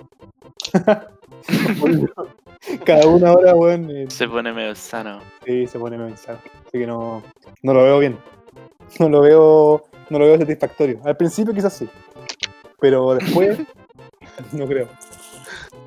[2.86, 5.20] cada una hora, weón, eh, Se pone medio sano.
[5.46, 6.40] sí, se pone medio insano.
[6.68, 7.24] Así que no,
[7.64, 8.18] no lo veo bien.
[9.00, 11.00] No lo veo, no lo veo satisfactorio.
[11.06, 11.90] Al principio quizás sí.
[12.80, 13.60] Pero después,
[14.52, 14.88] no creo.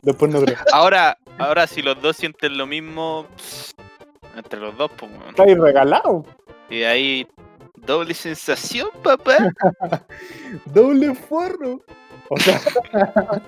[0.03, 0.57] Después no creo.
[0.73, 3.27] Ahora, ahora si los dos sienten lo mismo,
[4.37, 5.29] entre los dos, pues, weón.
[5.31, 6.25] Estáis regalado.
[6.71, 7.27] Y ahí,
[7.77, 9.37] doble sensación, papá.
[10.67, 11.81] Doble forro.
[12.31, 12.61] O sea.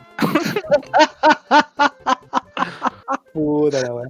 [3.33, 4.09] Puta la weá.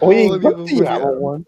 [0.00, 1.46] Oye, ¿cuánto llevamos, weón?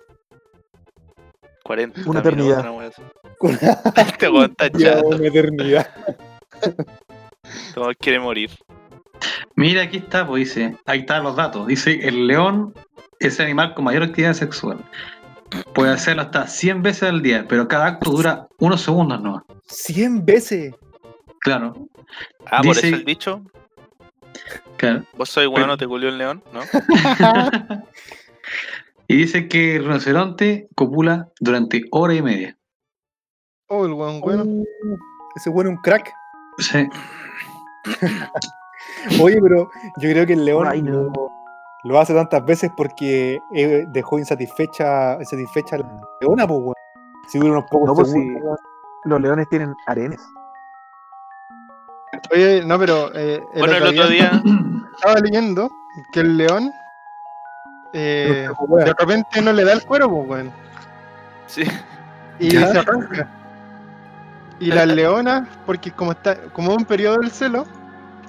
[1.64, 2.64] 40 Una eternidad.
[2.64, 2.95] minutos,
[3.41, 3.59] una.
[3.97, 5.16] Este weón está Llevamos chato.
[5.16, 5.91] una eternidad.
[7.74, 8.51] Tomás quiere morir.
[9.57, 11.66] Mira, aquí está, pues dice, ahí están los datos.
[11.66, 12.72] Dice, el león
[13.18, 14.78] es el animal con mayor actividad sexual.
[15.74, 19.43] Puede hacerlo hasta 100 veces al día, pero cada acto dura unos segundos nomás.
[19.66, 20.74] 100 veces.
[21.41, 21.74] Claro,
[22.51, 23.43] Ah, por eso el dicho.
[24.76, 25.03] claro.
[25.16, 26.61] Vos soy bueno, te culió el león, ¿no?
[29.09, 32.57] y dice que el rinoceronte copula durante hora y media.
[33.68, 34.45] Oh, el weón bueno.
[34.45, 34.64] Uh,
[35.36, 36.11] ese bueno es un crack.
[36.59, 36.89] Sí.
[39.22, 41.12] Oye, pero yo creo que el león Ay, no.
[41.84, 46.74] lo, hace tantas veces porque eh, dejó insatisfecha, insatisfecha a la leona, pues, weón.
[47.28, 48.57] Si dura unos pocos No, pues, segundos, weón.
[49.05, 50.20] Los leones tienen arenes.
[52.32, 54.42] Oye, no, pero eh, el, Bueno, el otro otro día
[54.96, 55.70] estaba leyendo
[56.12, 56.72] que el león
[57.92, 58.48] eh,
[58.84, 60.52] de repente no le da el cuero, pues, weón.
[61.46, 61.64] sí,
[62.38, 62.68] Y ¿Ya?
[62.68, 63.28] se arranca.
[64.60, 67.66] Y las leonas, porque como está, como es un periodo del celo,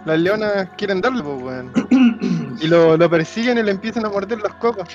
[0.06, 1.72] las leonas quieren darle, pues, weón.
[2.62, 4.90] Y lo, lo persiguen y le empiezan a morder los cocos.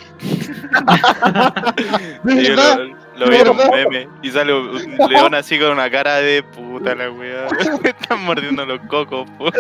[2.25, 2.79] ¿De sí, verdad?
[3.17, 3.73] Lo, lo vi en un ¿Verdad?
[3.73, 4.09] meme.
[4.23, 7.47] Y sale un león así con una cara de puta la weá.
[7.83, 9.51] Me están mordiendo los cocos, po.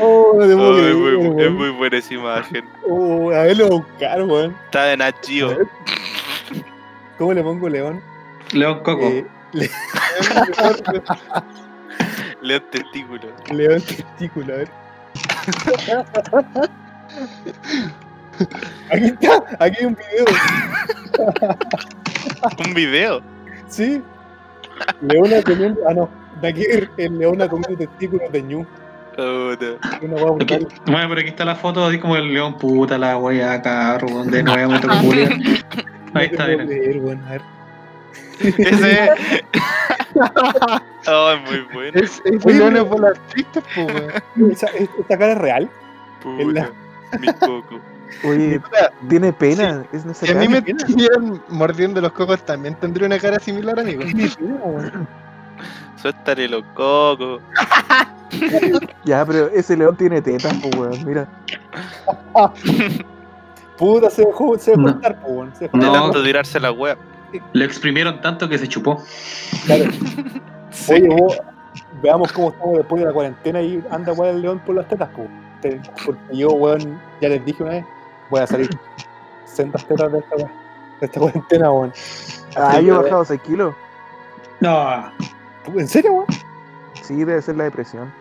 [0.00, 2.64] Oh, no Oh, es, muy, es muy buena esa imagen.
[2.88, 4.56] Oh, a ver, lo buscar, weón.
[4.66, 5.56] Está de Nat Geo.
[7.18, 8.00] ¿Cómo le pongo león?
[8.52, 9.06] León Coco.
[9.06, 9.70] Eh, le-
[12.42, 13.22] León testículo.
[13.50, 14.68] León testículo, a ver.
[18.90, 20.24] Aquí está, aquí hay un video.
[22.66, 23.20] Un video.
[23.68, 24.02] Sí.
[25.02, 25.80] Leona comiendo.
[25.88, 26.08] Ah, no.
[26.40, 26.64] De aquí
[26.96, 28.66] el Leona comiendo testículos de ñu.
[30.40, 34.24] Aquí- bueno, pero aquí está la foto así como el león puta, la wea, carro,
[34.24, 34.72] de nuevo
[35.02, 35.32] culiar.
[36.14, 36.64] Ahí está, mira.
[38.40, 39.10] Ese.
[41.08, 42.00] oh, es muy bueno.
[42.00, 43.86] Es, es Oye, leones pero- por las tristes, po,
[45.00, 45.70] ¿Esta cara es real?
[46.22, 46.70] Puta.
[47.20, 47.80] Mi coco.
[48.24, 48.60] Oye,
[49.08, 50.76] tiene pena, es Si a mí me necesario.
[50.78, 54.02] estuvieran mordiendo los cocos, también tendría una cara similar, amigo.
[55.96, 57.40] Suéltale los cocos.
[59.04, 61.26] Ya, pero ese león tiene tetas, pues, weón, mira.
[63.76, 64.88] Puta, se dejó, se dejó No.
[64.90, 65.52] estar, po, weón.
[65.56, 65.92] Se dejó De No.
[65.92, 66.96] tanto tirarse la wea.
[67.52, 69.02] Lo exprimieron tanto que se chupó.
[69.66, 69.84] Claro.
[70.90, 71.40] Oye, vos,
[72.02, 75.08] veamos cómo estamos después de la cuarentena y anda weón el león por las tetas.
[75.60, 77.84] Te- Porque yo, weón, ya les dije una vez,
[78.30, 78.70] voy a salir
[79.44, 80.46] sentas tetas de esta, de
[81.00, 81.92] esta cuarentena, weón.
[82.56, 83.74] Ah, yo he bajado 6 kilos.
[84.60, 85.12] No,
[85.66, 86.26] ¿En serio, weón?
[87.02, 88.12] Sí, debe ser la depresión.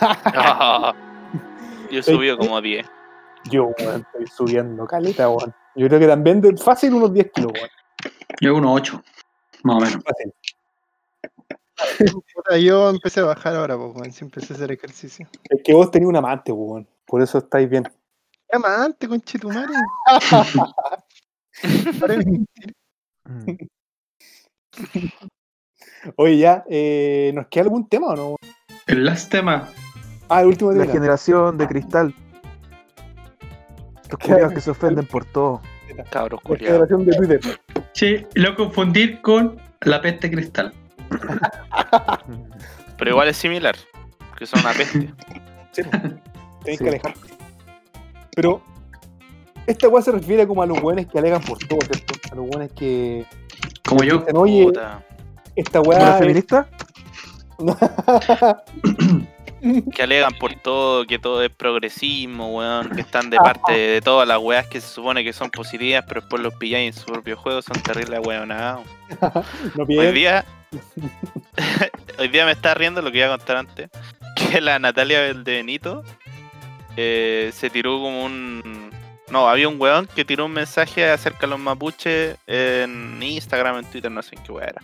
[0.00, 0.94] Ah.
[1.90, 2.86] Yo he subido como 10.
[3.50, 5.54] Yo, weón, estoy subiendo caleta, weón.
[5.74, 7.68] Yo creo que también de fácil unos 10 kilos, weón.
[8.40, 9.02] yo unos 8,
[9.64, 10.04] más o menos.
[10.04, 10.32] Fácil.
[12.64, 14.12] Yo empecé a bajar ahora, po, weón.
[14.12, 15.26] Sí empecé a hacer ejercicio.
[15.50, 16.86] Es que vos tenías un amante, weón.
[17.06, 17.84] Por eso estáis bien.
[18.52, 19.72] ¿Qué amante, conchetumare?
[21.98, 22.74] Para de mentir.
[23.24, 23.56] Mm.
[26.16, 28.36] Oye, ya, eh, ¿nos queda algún tema o no?
[28.86, 29.70] El last tema.
[30.28, 30.92] Ah, el último La tema.
[30.92, 32.14] generación de cristal.
[34.10, 35.62] Los culiados que se ofenden por todo.
[36.10, 37.40] Cabros La generación de Twitter.
[37.92, 40.74] Sí, lo confundir con la peste cristal.
[42.98, 43.76] Pero igual es similar.
[44.36, 45.10] Que son una peste.
[45.72, 46.20] Sí, Tenés
[46.78, 46.84] Sí.
[46.84, 47.14] que alejar.
[48.34, 48.62] Pero
[49.66, 52.14] esta weá se refiere como a los weones que alegan por todo, ¿cierto?
[52.32, 53.24] A los weones que
[53.86, 54.18] Como yo.
[54.18, 55.04] dicen, oye, Puta.
[55.56, 55.98] esta ¿Como weá.
[56.00, 56.66] los es- feministas?
[59.94, 62.90] Que alegan por todo, que todo es progresismo, weón.
[62.90, 66.20] Que están de parte de todas las weas que se supone que son positivas, pero
[66.20, 68.84] después los pilláis en su propio juego, son terribles weonados.
[69.76, 70.44] no Hoy día.
[72.18, 73.88] hoy día me está riendo lo que iba a contar antes.
[74.34, 76.02] Que la Natalia del de Benito
[76.96, 78.90] eh, se tiró como un.
[79.30, 83.84] No, había un weón que tiró un mensaje acerca de los mapuches en Instagram, en
[83.86, 84.82] Twitter, no sé en qué weá era.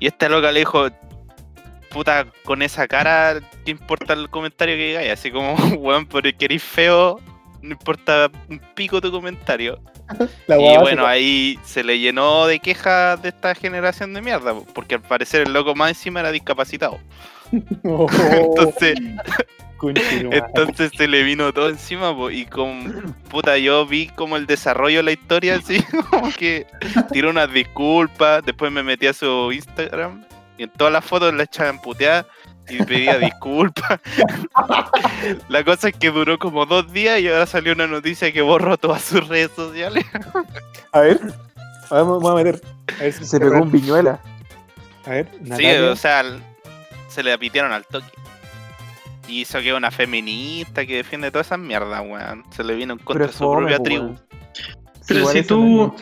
[0.00, 0.88] Y esta loca le dijo,
[1.90, 5.12] puta, con esa cara, ¿qué importa el comentario que digáis?
[5.12, 7.20] Así como, weón, porque eres feo,
[7.60, 9.78] no importa un pico tu comentario.
[10.48, 14.96] Y bueno, ahí se le llenó de quejas de esta generación de mierda, po, porque
[14.96, 16.98] al parecer el loco más encima era discapacitado.
[17.84, 18.94] Oh, Entonces,
[20.30, 24.98] entonces se le vino todo encima, po, y con puta yo vi como el desarrollo
[24.98, 26.66] de la historia así, como que
[27.12, 30.24] tiró unas disculpas, después me metí a su Instagram
[30.56, 32.26] y en todas las fotos la echaban puteadas
[32.72, 34.00] y pedía disculpas.
[35.48, 38.76] la cosa es que duró como dos días y ahora salió una noticia que borró
[38.76, 40.04] todas sus redes sociales.
[40.92, 41.20] A ver,
[41.90, 42.62] a ver, me voy a meter.
[42.98, 44.20] A ver si Se pegó un viñuela.
[45.06, 45.90] A ver, Sí, Natalia.
[45.90, 46.22] o sea,
[47.08, 48.06] se le apitearon al toque.
[49.28, 52.44] Y hizo que es una feminista que defiende todas esas mierdas, weón.
[52.50, 54.04] Se le vino en contra de su propia tribu.
[54.04, 54.20] weón.
[55.08, 55.94] Pero si tú-.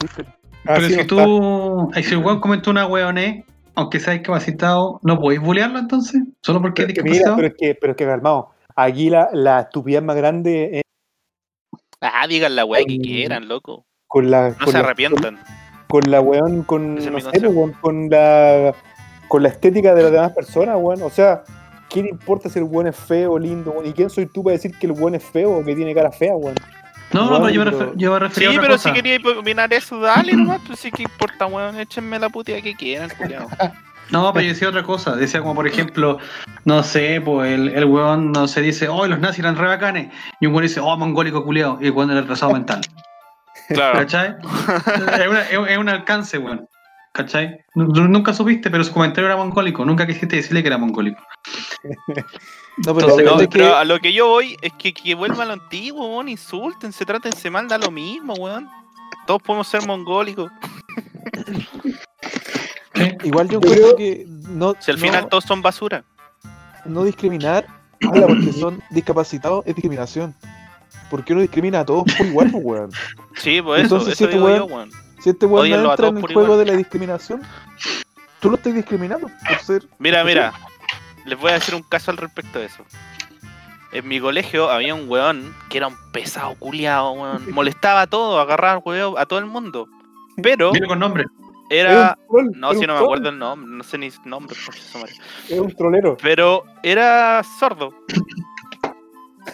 [0.66, 1.91] Ah, Pero sí, si tú.
[1.95, 3.45] ay, Si el weón comentó una weoné,
[3.81, 6.22] aunque seas capacitado, ¿no podéis bulearlo entonces?
[6.43, 7.37] ¿Solo porque Pero es es que mira, discapacitado?
[7.37, 8.51] pero es que, pero es que calmado.
[8.76, 10.83] Aquí la, la estupidez más grande es
[12.01, 13.85] Ah, digan la weá que Con- quieran, loco.
[14.07, 14.51] con la.
[14.51, 15.39] No con se la- arrepientan.
[15.89, 18.72] Con la weón, con, no sé, weón, con la
[19.28, 21.03] con la estética de las demás personas, weón.
[21.03, 21.43] O sea,
[21.89, 23.87] ¿qué le importa si el weón es feo o lindo, weón?
[23.87, 26.11] ¿Y quién soy tú para decir que el weón es feo o que tiene cara
[26.12, 26.55] fea, weón?
[27.12, 28.88] No, no, pero yo me, refer- yo me Sí, refería a otra pero cosa.
[28.88, 30.61] si quería opinar eso, dale nomás.
[30.66, 31.78] Pues sí que importa, weón.
[31.78, 33.48] Échenme la putia que quieran, culiao.
[34.11, 35.14] No, pero yo decía otra cosa.
[35.14, 36.18] Decía como, por ejemplo,
[36.64, 40.12] no sé, pues el, el weón no se dice, oh, los nazis eran re bacanes.
[40.40, 41.78] Y un weón dice, oh, mongólico culiado.
[41.80, 42.80] Y el weón era retrasado mental.
[43.68, 44.00] Claro.
[44.00, 44.34] ¿Cachai?
[45.20, 46.66] es, una- es- es un alcance, weón.
[47.12, 47.58] ¿Cachai?
[47.76, 49.84] Nu- Nunca supiste, pero su comentario era mongólico.
[49.84, 51.22] Nunca quisiste decirle que era mongólico.
[51.83, 55.14] No, pero Entonces, No, es que- pero a lo que yo voy es que, que
[55.14, 56.28] vuelva a lo antiguo, weón.
[56.28, 58.68] Insúltense, trátense mal, da lo mismo, weón.
[59.26, 60.51] Todos podemos ser mongólicos.
[63.24, 66.05] Igual yo Pero- encuentro que no, Si al no- final todos son basura.
[66.85, 67.66] no discriminar
[68.09, 70.35] habla porque son discapacitados es discriminación.
[71.11, 72.91] Porque uno discrimina a todos por igual, pues, weón.
[73.37, 74.91] Sí, pues eso, Entonces, eso si este digo yo, weón-.
[75.20, 76.59] Si este weón no entra en el juego igual.
[76.61, 77.43] de la discriminación,
[78.41, 79.87] tú lo estás discriminando por ser.
[79.99, 80.53] Mira, mira.
[81.25, 82.85] Les voy a decir un caso al respecto de eso.
[83.93, 87.51] En mi colegio había un weón que era un pesado culiado, weón.
[87.53, 89.89] Molestaba a todo, agarraba weón a todo el mundo.
[90.43, 91.25] Pero Dile con nombre.
[91.68, 92.16] era.
[92.29, 94.57] Troll, No, si no me acuerdo el nombre, no sé ni nombre,
[94.95, 95.12] madre.
[95.49, 96.16] Es un trolero.
[96.23, 97.93] Pero era sordo.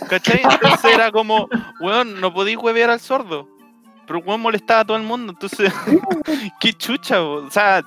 [0.09, 0.43] ¿Cachai?
[0.43, 1.49] Entonces era como,
[1.81, 3.49] weón, no podí huevear al sordo.
[4.07, 5.73] Pero el weón molestaba a todo el mundo, entonces.
[6.61, 7.47] qué chucha, bo.
[7.47, 7.83] o sea.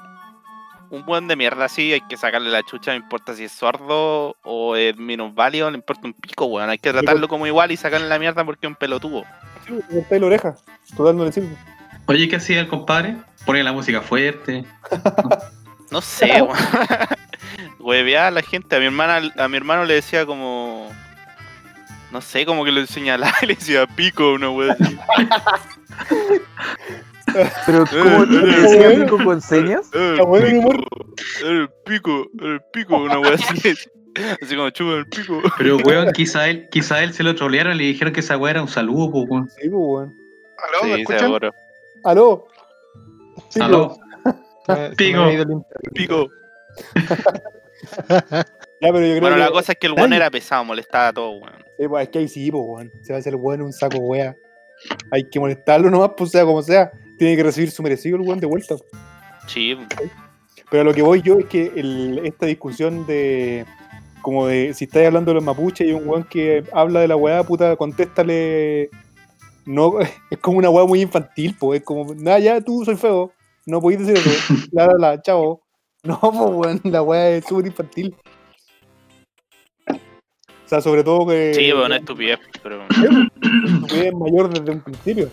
[0.92, 4.36] Un weón de mierda así, hay que sacarle la chucha, no importa si es sordo
[4.44, 6.70] o es minusválido, no importa un pico, weón.
[6.70, 9.24] Hay que tratarlo como igual y sacarle la mierda porque es un pelotudo.
[9.68, 9.80] Sí,
[10.10, 10.56] la oreja.
[10.96, 11.56] Total no le sirve.
[12.08, 13.18] Oye, ¿qué hacía el compadre?
[13.46, 14.66] Ponía la música fuerte.
[15.92, 16.58] No sé, weón.
[17.80, 18.76] Hueveaba a la gente.
[18.76, 20.92] A mi hermana, a mi hermano le decía como.
[22.12, 24.98] No sé, como que lo señalaba y le decía pico, una wea así.
[27.66, 29.90] Pero, ¿cómo te decía Pico con señas?
[29.94, 30.72] El pico.
[31.46, 33.74] El pico, el pico, una wea así.
[34.42, 35.40] Así como chupa el pico.
[35.58, 38.52] Pero, weón, quizá él, quizá él se lo trolearon y le dijeron que esa weá
[38.52, 39.48] era un saludo, po, weón.
[39.50, 40.14] Sí, pues, weón.
[40.58, 40.84] ¿Aló?
[40.90, 41.20] ¿Me Sí, escuchan?
[41.22, 41.54] seguro.
[42.04, 42.48] Aló.
[43.50, 43.98] Sí, Aló.
[44.68, 45.26] Me Pico.
[45.94, 46.28] Pico.
[48.82, 49.42] Ya, pero yo creo Bueno, que.
[49.42, 51.54] la cosa es que el weón era pesado, molestaba a todo, weón.
[51.78, 52.92] Sí, pues, es que ahí sí, pues, weón.
[53.04, 54.36] Se va a hacer el weón un saco, wea.
[55.12, 56.92] Hay que molestarlo nomás, pues sea como sea.
[57.20, 58.76] Tiene que recibir su merecido el weón de vuelta.
[59.46, 59.78] Sí,
[60.72, 63.66] Pero a lo que voy yo es que el- esta discusión de.
[64.22, 67.16] Como de si estáis hablando de los mapuches y un weón que habla de la
[67.16, 68.90] weá, puta, contéstale.
[69.66, 69.94] No,
[70.32, 71.82] es como una weá muy infantil, pues.
[71.82, 73.32] Es como, nada, ya tú soy feo.
[73.66, 74.54] No podéis decir eso.
[74.72, 75.62] La, la, la, chavo.
[76.04, 78.16] No, pues, weón, la weá es súper infantil.
[79.90, 81.54] O sea, sobre todo que.
[81.54, 82.86] sí, weón, es estupidez, pero.
[83.90, 85.30] que es mayor desde un principio.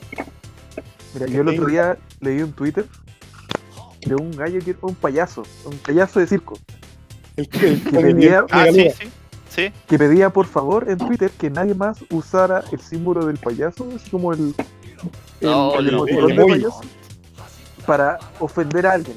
[1.18, 2.86] Mira, yo el otro día leí un Twitter
[4.06, 6.58] de un gallo que era un payaso, un payaso de circo,
[7.36, 8.94] El que, el Que que pedía- Ah, sí, galuga.
[9.00, 9.08] sí.
[9.48, 13.88] Sí, que pedía por favor en Twitter que nadie más usara el símbolo del payaso,
[13.96, 14.54] así como el,
[15.40, 16.80] el, No, el emoticón payaso,
[17.86, 19.16] para ofender a alguien.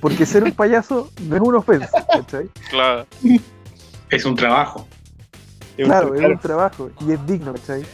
[0.00, 2.48] Porque ser un payaso no es una ofensa, ¿cachai?
[2.70, 3.06] claro.
[4.10, 4.86] Es un trabajo.
[5.76, 7.84] Es Claro, es un trabajo y es digno, ¿cachai?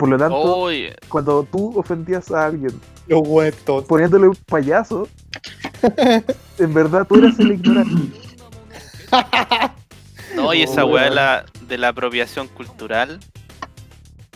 [0.00, 2.80] Por lo tanto, Oye, cuando tú ofendías a alguien
[3.86, 5.06] poniéndole un payaso,
[6.58, 8.18] en verdad tú eras el ignorante.
[10.34, 13.20] no, y esa Oh, weá de la, de la apropiación cultural.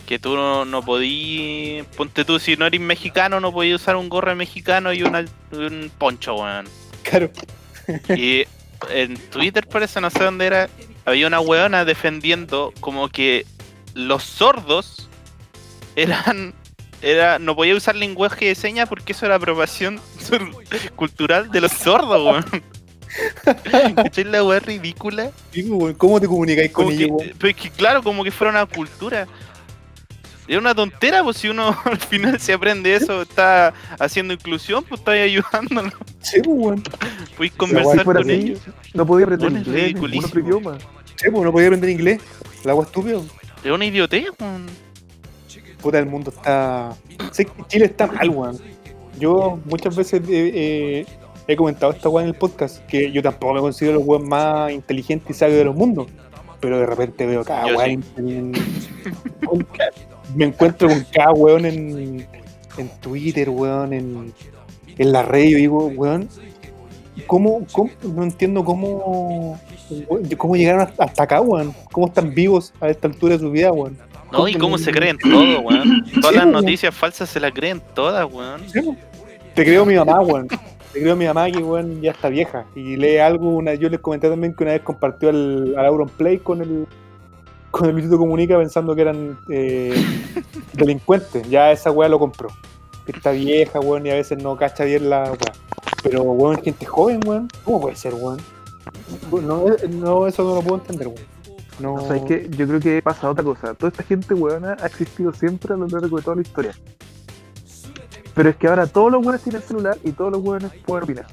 [0.05, 1.83] Que tú no, no podí.
[1.97, 5.91] Ponte tú, si no eres mexicano, no podías usar un gorro mexicano y una, un
[5.97, 6.67] poncho, weón.
[7.01, 7.31] Claro.
[8.15, 8.43] Y
[8.91, 10.69] en Twitter parece, no sé dónde era,
[11.05, 13.47] había una weona defendiendo como que
[13.95, 15.09] los sordos
[15.95, 16.53] eran...
[17.01, 20.49] Era, no podía usar lenguaje de señas porque eso era apropiación sur-
[20.95, 22.63] cultural de los sordos, weón.
[23.95, 25.29] ¿Cachai la weá ridícula?
[25.51, 27.31] Pues, ¿Cómo te comunicáis con ellos, weón?
[27.37, 29.27] pero es que claro, como que fuera una cultura.
[30.47, 34.99] Es una tontera, pues si uno al final se aprende eso, está haciendo inclusión, pues
[35.01, 35.91] está ayudándolo.
[36.21, 36.83] Sí, pues, weón.
[37.57, 38.59] Conversar con así, ellos.
[38.93, 40.77] no podía aprender Bueno, inglés, ningún otro idioma.
[41.15, 42.21] Sí, pues, no podía aprender inglés.
[42.63, 43.23] La agua estúpido.
[43.63, 44.65] Es una idiotez, weón.
[45.85, 46.95] Puta, el mundo está.
[47.31, 48.57] Sé que Chile está mal, weón.
[49.19, 51.05] Yo muchas veces eh, eh,
[51.47, 54.71] he comentado esta weá en el podcast, que yo tampoco me considero el weón más
[54.71, 56.07] inteligente y sabio de los mundos.
[56.59, 58.51] Pero de repente veo cada en- en-
[60.33, 62.25] Me encuentro con cada weón en,
[62.79, 64.33] en Twitter, weón, en,
[64.97, 65.49] en la red.
[65.49, 66.27] Yo digo, weón,
[67.27, 69.59] ¿cómo, cómo- no entiendo cómo,
[70.35, 71.75] cómo llegaron hasta acá, weón?
[71.91, 73.99] ¿Cómo están vivos a esta altura de su vida, weón?
[74.37, 76.03] No, y cómo se creen todo, weón.
[76.05, 76.51] Todas Sí, las weón.
[76.51, 78.61] noticias falsas se las creen todas, weón.
[78.69, 78.81] Sí.
[79.53, 80.47] Te creo mi mamá, weón.
[80.47, 82.65] Te creo mi mamá que, weón, ya está vieja.
[82.75, 86.09] Y lee algo, una, yo les comenté también que una vez compartió al, al Auron
[86.09, 86.87] Play con el
[87.71, 89.93] con el Minuto Comunica pensando que eran eh,
[90.73, 91.49] delincuentes.
[91.49, 92.47] Ya esa weá lo compró.
[93.05, 95.53] Que está vieja, weón, y a veces no cacha bien la weá.
[96.01, 97.47] Pero, weón, gente joven, weón.
[97.65, 98.37] ¿Cómo puede ser, weón?
[99.31, 101.34] No, no, eso no lo puedo entender, weón.
[101.79, 103.73] No, O sea, es que yo creo que pasa otra cosa.
[103.73, 106.73] Toda esta gente weona ha existido siempre a lo largo de toda la historia.
[108.33, 111.25] Pero es que ahora todos los weones tienen celular y todos los weones pueden opinar.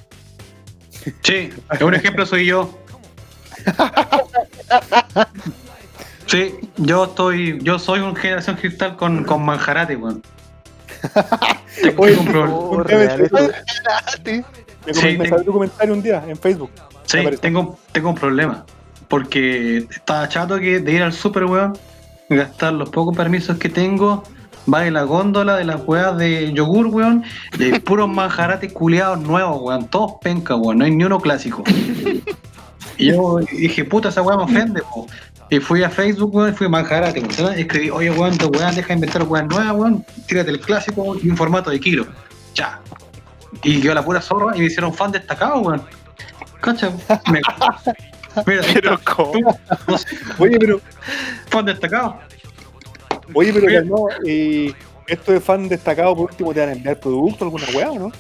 [1.23, 2.79] Sí, un ejemplo soy yo.
[6.27, 10.23] Sí, yo estoy, yo soy un generación cristal con, con manjarate, weón.
[11.83, 14.45] Tengo Oye, un pro- Oh, me,
[14.95, 16.71] sí, comentario un día en Facebook.
[17.07, 18.65] sí, tengo, tengo un problema.
[19.13, 21.77] Porque estaba chato que de ir al super, weón,
[22.31, 24.23] gastar los pocos permisos que tengo,
[24.73, 27.23] va en la góndola de las weas de yogur, weón,
[27.61, 31.63] hay puros manjarates culiados nuevos, weón, todos penca, weón, no hay ni uno clásico.
[32.97, 35.07] Y yo dije, puta, esa weá me ofende, po.
[35.51, 37.59] Y fui a Facebook, weón, y fui a Manjarate, weón.
[37.59, 40.07] Escribí, oye, weón, tu weón, deja de inventar weón nueva, weón.
[40.27, 42.07] Tírate el clásico y un formato de kilo.
[42.55, 42.81] Ya.
[43.63, 45.83] Y quedó la pura zorra y me hicieron fan destacado, weón.
[46.63, 46.91] Cacha,
[47.31, 47.43] me...
[48.47, 49.59] Mira, Pero ¿cómo?
[50.39, 50.81] Oye, pero,
[51.49, 52.19] fan destacado.
[53.35, 54.73] oye, pero calmado, eh,
[55.07, 58.13] esto de fan destacado, por último, te van a enviar producto, alguna weá, ¿o no?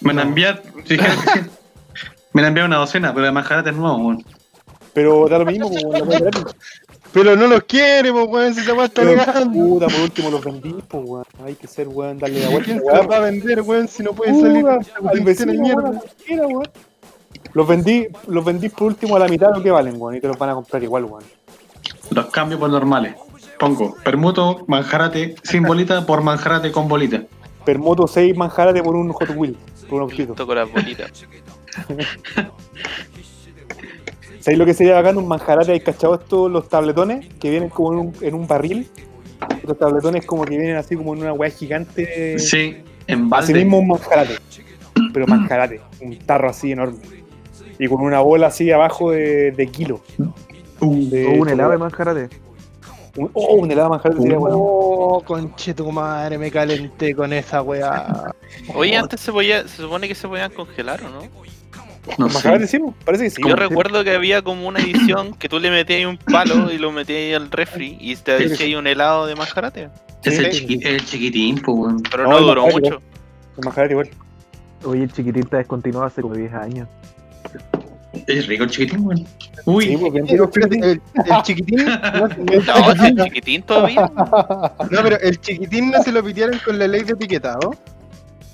[0.00, 1.50] Me la enviaron, dijeron que sí.
[2.32, 4.24] Me la enviaron una docena, pero de Manjarate es nuevo, weón.
[4.92, 6.44] Pero da lo mismo, como la weá gratis.
[7.12, 9.52] Pero no los quiere, pues, weón, si esa weá está negando.
[9.52, 11.24] Puta, por último los vendí, pues, weón.
[11.44, 12.64] Hay que ser, weón, darle la vuelta.
[12.64, 13.10] ¿Quién se weón.
[13.10, 16.46] va a vender, weón, si no puede salir al vecino, weón, a mierda?
[16.46, 16.68] weón.
[17.54, 20.20] Los vendí, los vendí por último a la mitad de lo que valen, weón, y
[20.20, 21.24] te los van a comprar igual, weón.
[22.10, 23.14] Los cambio por normales.
[23.58, 27.22] Pongo permuto, manjarate sin bolita por manjarate con bolita.
[27.64, 29.56] Permoto 6 manjarate por un Hot Wheel,
[29.88, 30.28] por un autito.
[30.32, 31.10] Listo con las bolitas.
[34.40, 35.16] ¿Sabéis lo que sería bacán?
[35.16, 38.86] Un manjarate, ¿hay cachado estos los tabletones que vienen como en un, en un barril?
[39.66, 42.38] Los tabletones como que vienen así como en una weá gigante.
[42.38, 42.76] Sí,
[43.06, 43.54] en Así balde.
[43.54, 44.34] mismo un manjarate.
[45.14, 46.98] Pero manjarate, un tarro así enorme.
[47.78, 50.00] Y con una bola así abajo de, de kilo.
[50.80, 52.28] Uh, De O un helado de manjarate.
[53.16, 54.56] Un- oh, un helado de manjarate sería bueno.
[54.58, 58.32] Oh, conche tu madre, me calenté con esa weá.
[58.74, 61.20] Oye, antes se podía, se supone que se podían congelar, ¿o no?
[62.18, 62.78] no ¿Manjarate sé.
[62.78, 62.84] sí?
[63.04, 63.42] Parece que sí.
[63.46, 66.78] Yo recuerdo que había como una edición que tú le metías ahí un palo y
[66.78, 69.88] lo metías ahí al refri y te decía ahí un helado de manjarate.
[70.24, 71.94] Es el, chiqui- el chiquitín, pues.
[72.10, 73.00] Pero No, duró mucho.
[73.56, 74.10] El manjarate igual.
[74.84, 76.88] Oye, el chiquitín está descontinuado hace como 10 años.
[78.26, 79.26] Es rico el chiquitín, weón.
[79.66, 79.98] Uy,
[80.28, 81.84] Pero espérate, el, el chiquitín,
[82.14, 84.10] No, ese chiquitín todavía.
[84.90, 87.70] no, pero el chiquitín no se lo pidieron con la ley de etiquetado.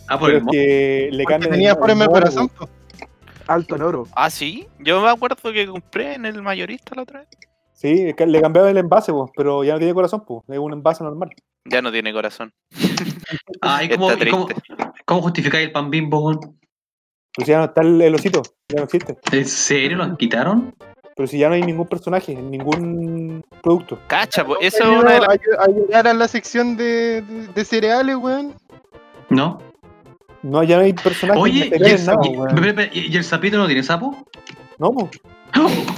[0.08, 2.48] ah, por Pero el que le Porque tenía el forma de corazón.
[2.48, 2.66] po.
[2.66, 2.72] po.
[3.46, 4.06] Alto en oro.
[4.14, 4.66] Ah, sí.
[4.78, 7.28] Yo me acuerdo que compré en el mayorista la otra vez.
[7.72, 10.42] Sí, es que le cambiaban el envase, po, pero ya no tiene corazón, pues.
[10.48, 11.30] Es un envase normal.
[11.64, 12.52] Ya no tiene corazón.
[13.60, 14.48] Ah, ¿y cómo, Está y cómo,
[15.04, 16.38] cómo justificáis el pan bimbo?
[17.40, 19.16] Pero si ya no está el, el osito, ya no existe.
[19.32, 20.74] ¿En serio lo quitaron?
[21.16, 23.98] Pero si ya no hay ningún personaje, ningún producto.
[24.06, 25.28] Cacha, pues eso es una de las.
[25.28, 28.54] Ayu- Ayudar a la sección de, de, de cereales, weón.
[29.28, 29.58] ¿No?
[30.42, 32.48] No, ya no hay personajes Oye, ¿y el, nada, y- weón.
[32.48, 34.16] espera, espera, ¿y el sapito no tiene sapo?
[34.78, 35.10] No, pues.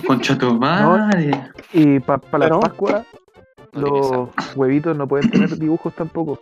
[0.07, 1.31] Concha tu madre.
[1.73, 2.61] Y para la ¿No?
[2.61, 3.05] Pascua, No
[3.73, 6.41] los huevitos no pueden tener dibujos tampoco.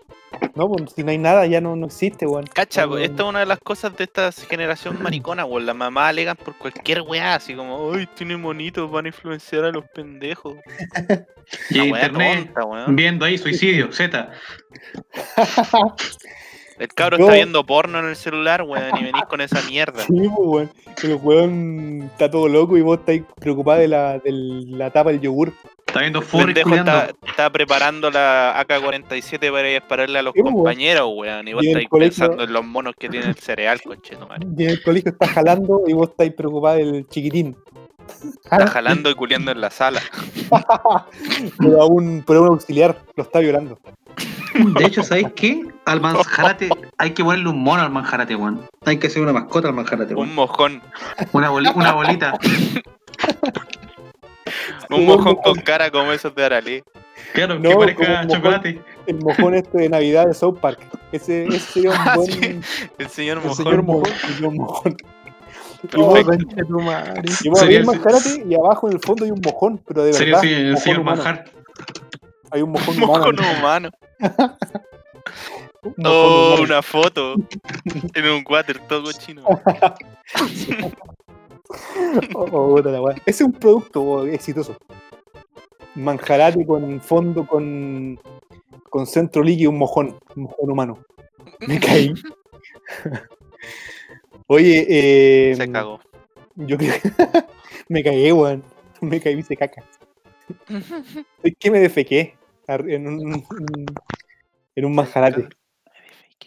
[0.54, 2.46] No, pues si no hay nada, ya no, no existe, weón.
[2.46, 5.66] Cacha, No, esta es una de las cosas de esta generación maricona, weón.
[5.66, 9.70] Las mamás alegan por cualquier weá, así como, ay, tiene monitos, van a influenciar a
[9.70, 10.56] los pendejos.
[11.70, 12.96] Y internet, tonta, weón.
[12.96, 14.30] viendo ahí suicidio, Z.
[16.78, 20.02] El cabro está viendo porno en el celular, weón, y venís con esa mierda.
[20.04, 20.70] Sí, pues, weón.
[21.02, 25.20] El weón está todo loco y vos estáis preocupada de la, de la tapa del
[25.20, 25.52] yogur.
[25.90, 30.40] Está viendo furry está, está preparando la AK-47 para ir a dispararle a los Sí,
[30.40, 30.54] weón.
[30.54, 31.48] compañeros, weón.
[31.48, 33.80] Y vos Y estáis colegio- pensando en los monos que tiene el cereal.
[34.56, 37.56] Y en el colegio está jalando y vos estáis preocupada del chiquitín.
[38.44, 40.00] Está jalando y culiando en la sala.
[41.58, 43.78] Pero a un, pero a un auxiliar lo está violando.
[44.54, 45.62] De hecho, ¿sabéis qué?
[45.86, 46.68] Al manjarate
[46.98, 48.64] hay que ponerle un mono al manjarate, weón.
[48.84, 50.34] Hay que hacer una mascota al manjarate, Un weón.
[50.34, 50.82] mojón.
[51.32, 52.38] Una, boli- una bolita.
[54.90, 56.82] Un mojón con cara como esos de Aralí.
[57.34, 58.80] Claro, No, que parezca chocolate.
[59.06, 60.80] El mojón este de Navidad de South Park.
[61.12, 62.30] Ese, ese sería un Ah, buen.
[62.32, 62.60] sí.
[62.98, 63.56] El señor el mojón.
[63.64, 64.12] señor mojón.
[64.12, 64.96] el señor mojón.
[65.90, 66.56] Perfecto.
[67.44, 70.50] Y vos manjarate y abajo en el fondo hay un mojón, pero de Sería verdad.
[70.50, 71.16] así, el mojón señor humano.
[71.22, 71.44] manjar.
[72.50, 73.58] Hay un mojón Un mojón humano.
[73.58, 73.90] humano.
[75.82, 76.62] un mojón Oh, humano.
[76.64, 77.34] una foto.
[78.14, 79.42] En un water todo cochino.
[82.34, 83.16] Oh, puta la weá.
[83.26, 84.76] Ese es un producto oh, exitoso.
[85.94, 88.18] Manjarate con fondo con,
[88.88, 90.98] con centro líquido, un mojón, un mojón humano.
[91.66, 92.12] Me caí.
[94.46, 96.00] Oye, eh, Se cagó.
[96.56, 96.94] yo creo
[97.88, 98.64] me caí, weón.
[99.00, 99.84] Me caí, hice caca.
[101.42, 103.44] Es que me defequé en un,
[104.74, 105.48] en un manjarate.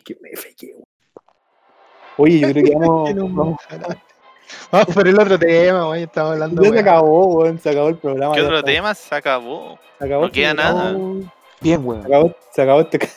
[0.03, 0.83] Que me defequé, weón.
[2.17, 4.12] Oye, yo creo que vamos, En un vamos manjarate.
[4.71, 6.03] Vamos por el otro tema, weón.
[6.03, 8.33] Estamos hablando ya se acabó, weón, se acabó el programa.
[8.35, 8.71] ¿Qué otro está.
[8.71, 8.95] tema?
[8.95, 9.79] Se acabó.
[9.99, 10.77] Se acabó, No queda se acabó.
[10.79, 10.97] nada.
[11.61, 12.05] Bien, Se weón.
[12.05, 12.99] acabó, se acabó este.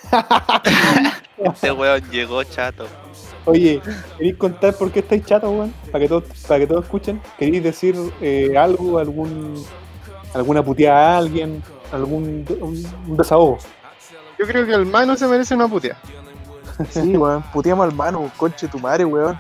[1.39, 2.87] Este weón llegó chato.
[3.45, 3.81] Oye,
[4.17, 5.73] ¿queréis contar por qué estáis chatos, weón?
[5.93, 7.21] Para que todos, para que todos escuchen.
[7.39, 9.63] ¿Queréis decir eh, algo, algún,
[10.35, 11.63] alguna puteada a alguien,
[11.93, 13.59] algún un, un desahogo?
[14.39, 15.97] Yo creo que el mano se merece una putea.
[16.91, 17.43] Sí, weón.
[17.53, 19.39] Puteamos al mano, conche tu madre, weón.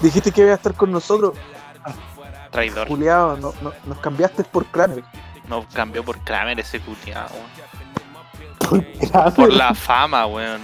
[0.00, 1.34] Dijiste que iba a estar con nosotros.
[2.50, 2.88] Traidor.
[2.88, 5.04] Culeado, no, no- nos cambiaste por Kramer.
[5.48, 7.34] No cambió por Kramer ese culiado.
[8.58, 9.34] Kramer.
[9.34, 10.60] Por la fama, weón.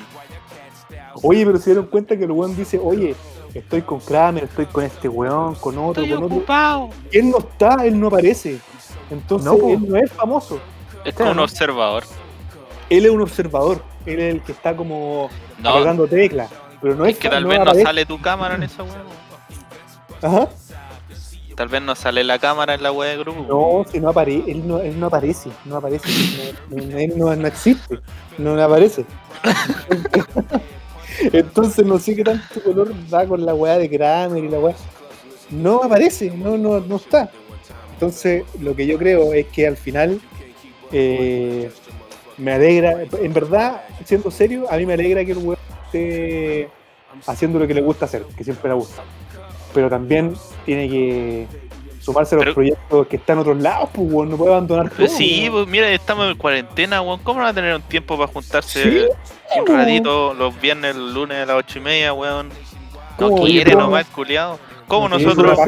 [1.22, 3.14] Oye, pero se dieron cuenta que el weón dice, oye,
[3.54, 6.36] estoy con Kramer, estoy con este weón, con otro, Estoy con otro.
[6.38, 6.90] ocupado.
[7.12, 8.58] Él no está, él no aparece.
[9.10, 10.58] Entonces No, él no es famoso.
[11.04, 12.04] Es como un observador.
[12.96, 13.82] Él es un observador.
[14.06, 15.28] Él es el que está como
[15.58, 16.50] No, apagando teclas.
[16.80, 17.84] Pero no es es que tal no vez no aparece.
[17.84, 19.02] sale tu cámara en esa weón.
[20.20, 20.48] Ajá.
[21.56, 23.44] Tal vez no sale la cámara en la web de grupo.
[23.48, 26.08] No, si no aparece, él no, él no aparece, no aparece,
[26.70, 27.98] no- él no, no existe,
[28.38, 29.04] no aparece.
[31.32, 34.74] Entonces no sé qué tanto color da con la weá de Kramer y la weá.
[35.50, 37.30] No aparece, no, no, no está.
[37.94, 40.20] Entonces lo que yo creo es que al final
[40.90, 41.70] eh,
[42.42, 46.68] me alegra, en verdad, siendo serio, a mí me alegra que el weón esté
[47.26, 49.02] haciendo lo que le gusta hacer, que siempre le gusta.
[49.74, 50.34] Pero también
[50.66, 51.46] tiene que
[52.00, 54.88] sumarse a los Pero- proyectos que están en otros lados, pues weón, no puede abandonar
[54.88, 54.98] todo.
[54.98, 55.52] Pues sí, weón.
[55.52, 57.20] pues mira, estamos en cuarentena, weón.
[57.22, 61.14] ¿Cómo no va a tener un tiempo para juntarse Sí, un ratito los viernes, el
[61.14, 62.50] lunes a las ocho y media, weón?
[63.18, 64.58] No quiere nomás, culiado.
[64.88, 65.58] ¿Cómo No, nosotros?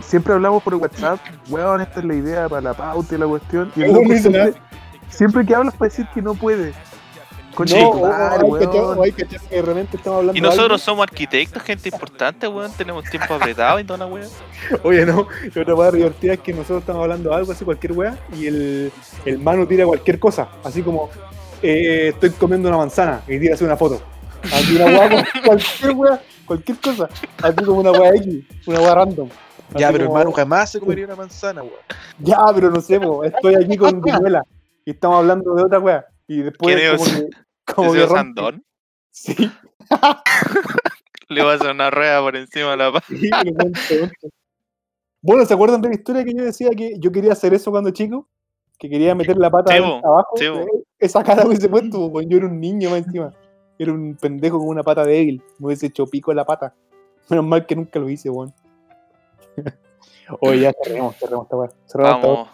[0.00, 1.18] siempre, hablamos por WhatsApp,
[1.48, 3.70] weón, esta es la idea para la pauta y la cuestión.
[3.76, 4.54] Y el loco siempre,
[5.14, 6.72] siempre que hablas para decir que no puede.
[7.54, 8.98] Concha No, de tu madre, hay que weón.
[9.04, 12.72] hay que que de repente estamos hablando Y nosotros somos arquitectos, gente importante, weón.
[12.72, 14.28] Tenemos tiempo apretado y toda la weón.
[14.82, 17.92] Oye, no, y otra weá divertida es que nosotros estamos hablando de algo así, cualquier
[17.92, 18.92] weá, y el,
[19.24, 21.10] el mano tira cualquier cosa, así como
[21.62, 24.02] eh, estoy comiendo una manzana y tira así una foto.
[24.52, 27.08] Así una weá, cualquier weá, cualquier cosa,
[27.40, 29.28] así como una weá X, una weá random.
[29.76, 31.74] Ya, pero como, hermano, jamás se comería una manzana, weón.
[32.18, 34.44] Ya, pero no sé, po, estoy aquí con Viñuela
[34.84, 36.06] y estamos hablando de otra weá.
[36.26, 37.02] Y después ¿Quién es?
[37.02, 37.30] como que,
[37.74, 38.06] como que.
[38.06, 38.64] Sandón
[39.10, 39.48] Sí,
[41.28, 43.78] le va a hacer una rueda por encima de la sí, cuento.
[45.22, 47.90] Bueno, ¿se acuerdan de la historia que yo decía que yo quería hacer eso cuando
[47.90, 48.28] chico?
[48.76, 50.34] Que quería meter la pata bo, abajo.
[50.40, 50.66] Eh,
[50.98, 53.32] Esa cara hubiese puesto, bo, yo era un niño más encima.
[53.78, 55.40] Era un pendejo con una pata débil.
[55.60, 56.74] Me hubiese hecho pico en la pata.
[57.30, 58.52] Menos mal que nunca lo hice, weón.
[60.40, 61.70] Oye, ya cerremos, cerremos esta weá.
[61.86, 62.26] Cerremos esta.
[62.26, 62.48] Vamos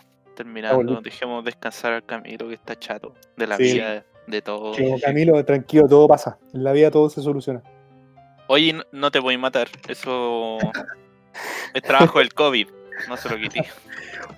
[0.45, 1.01] terminando.
[1.03, 3.75] Dejemos descansar al Camilo que está chato de la Sí.
[3.75, 4.75] vida, de todo.
[4.75, 6.39] Como Camilo, tranquilo, todo pasa.
[6.55, 7.63] En la vida todo se soluciona.
[8.47, 9.69] Oye, no, no te voy a matar.
[9.87, 10.59] Eso
[11.75, 12.69] es trabajo del COVID.
[13.09, 13.65] No se lo quité.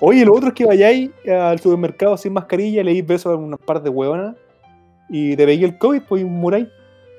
[0.01, 3.83] Oye, lo otro es que vayáis al supermercado sin mascarilla, leís besos a unas par
[3.83, 4.35] de hueonas
[5.09, 6.67] y te pegué el COVID, pues y muráis.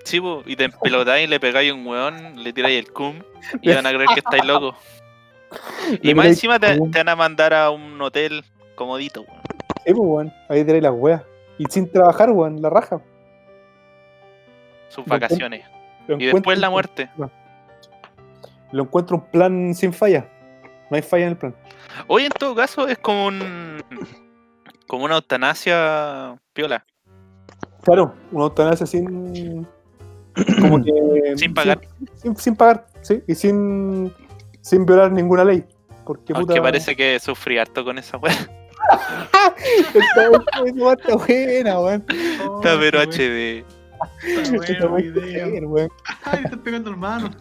[0.04, 3.16] Sí, po, y te empelotáis, le pegáis un weón, le tiráis el cum
[3.62, 4.76] y van a creer que estáis locos.
[6.02, 8.44] Y más encima te van a mandar a un hotel
[8.76, 9.42] comodito, weón.
[9.86, 10.34] Sí, pues, weón.
[10.50, 11.22] Ahí tiráis las weas.
[11.58, 13.02] Y sin trabajar, weón, la raja.
[14.90, 15.66] Sus Lo vacaciones.
[16.08, 17.10] Y después la muerte.
[18.72, 20.30] Lo encuentro un plan sin falla.
[20.90, 21.56] No hay falla en el plan.
[22.08, 23.82] Oye, en todo caso, es como un.
[24.88, 26.86] como una eutanasia piola.
[27.84, 29.68] Claro, una eutanasia sin.
[30.60, 30.92] Como que.
[31.38, 31.82] Sin pagar.
[32.16, 33.24] Sin, sin pagar, sí.
[33.28, 34.14] Y sin.
[34.62, 35.64] Sin violar ninguna ley.
[36.06, 36.54] Porque puta.
[36.54, 38.34] Aunque parece que sufrí harto con esa weá.
[39.94, 42.06] Está buena, weón.
[42.10, 43.64] Está pero HD.
[44.24, 45.50] Está Está bueno muy video.
[45.50, 45.90] buena, weón.
[46.26, 47.32] Ay, estás pegando hermano.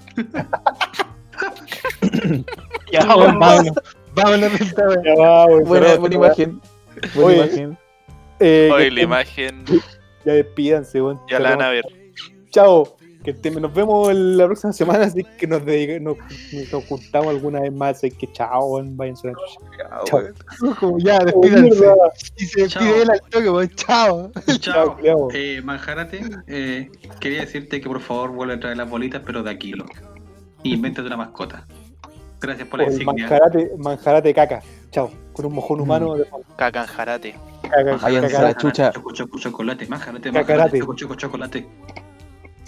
[2.93, 3.75] Ya, weón, vámonos.
[4.15, 4.53] Vámonos.
[5.05, 5.65] Ya va, weón.
[5.65, 6.61] Buena, buena imagen.
[7.15, 7.79] Buena Oye, imagen.
[8.41, 9.65] Eh, Oye, la estén- imagen.
[10.25, 11.21] Ya despídanse, weón.
[11.29, 11.85] Ya la van a ver.
[12.51, 12.97] Chao.
[13.23, 16.17] Que estén- nos vemos la próxima semana, así que nos, dedica- nos,
[16.73, 17.97] nos juntamos alguna vez más.
[17.99, 18.97] Así que chao, weón.
[18.97, 20.05] Váyanse a la chucha.
[20.05, 20.75] Chao.
[20.81, 21.85] Como, Ya, Oh, despídanse.
[22.37, 22.83] Y se Chao.
[22.83, 23.69] despide él al toque, weón.
[23.77, 24.33] Chao.
[24.59, 24.97] Chao.
[24.97, 25.29] culiao.
[25.33, 29.51] Eh, Manjarate, eh, quería decirte que por favor vuelve a traer las bolitas, pero de
[29.51, 29.93] aquí, loco.
[30.65, 31.67] Y invéntate una mascota.
[32.41, 33.29] Gracias por la Oye, insignia.
[33.29, 34.63] manjarate, manjarate caca.
[34.91, 35.11] Chao.
[35.33, 35.83] Con un mojón Mm.
[35.83, 37.37] humano de Cacanjarate.
[37.63, 37.97] caca.
[37.99, 38.91] Váyanse a caca- la chucha.
[38.93, 40.53] Choco, choco, chocolate, manjarate, Cacarate.
[40.53, 41.67] manjarate, choco, choco, chocolate.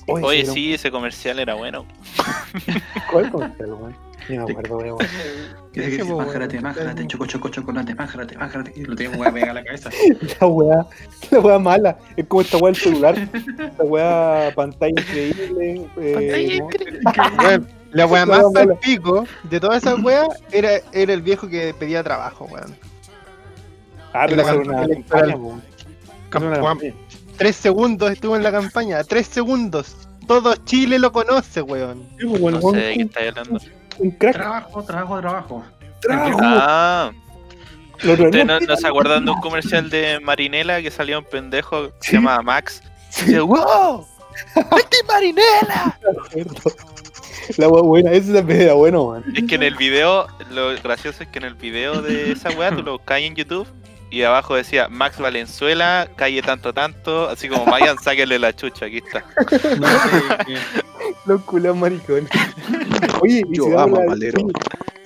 [0.07, 1.85] Oye, pero- sí, ese comercial era bueno.
[3.11, 3.97] ¿Cuál comercial, weón?
[4.29, 4.99] Ni me acuerdo, weón.
[4.99, 5.11] Dice
[5.73, 6.27] que dice, weón.
[6.63, 8.73] manjarate, choco, choco, chocolate, manjarate, manjarate.
[8.77, 9.91] Y lo tengo que pegar a la cabeza.
[10.41, 10.87] La weá,
[11.31, 11.99] la weá mala.
[12.17, 13.19] Es como esta weá del celular.
[13.19, 15.87] Esta weá pantalla increíble.
[15.99, 16.59] eh,
[17.05, 17.43] Pantalla ¿no?
[17.45, 21.23] Weón, la weá La más weá pal pico de todas esas weas era, era el
[21.23, 22.75] viejo que pedía trabajo, weón.
[24.13, 25.63] Ah, pero La era una campaña, weón.
[27.37, 29.97] Tres segundos estuvo en la campaña, tres segundos.
[30.27, 32.09] Todo Chile lo conoce, weón.
[32.19, 33.61] Sí, pues, weón, No sé de qué un, estáis hablando.
[33.99, 34.35] un crack.
[34.35, 35.65] Trabajo, trabajo, trabajo.
[36.01, 36.39] Trabajo.
[36.43, 37.11] Ah,
[38.03, 41.25] Lo otro- ¿ustedes no, no, se acuerdan de un comercial de Marinela que salía un
[41.25, 42.07] pendejo que Sí.
[42.11, 42.83] se llama Max?
[43.19, 44.07] Y dice, ¡Wow!
[44.77, 45.99] ¡Este es Marinela!
[47.59, 49.25] La wea buena, ese también era bueno, weón.
[49.37, 52.75] Es que en el video, lo gracioso es que en el video de esa weá
[52.75, 53.67] tú lo buscas en YouTube
[54.15, 58.99] y abajo decía Max Valenzuela, calle tanto tanto, así como vayan, sáquenle la chucha, aquí
[58.99, 59.25] está.
[59.79, 59.87] No.
[61.27, 62.31] Los culos maricones.
[63.21, 64.43] Oye, y Yo si damos amo la- Valero.
[64.45, 64.53] oye,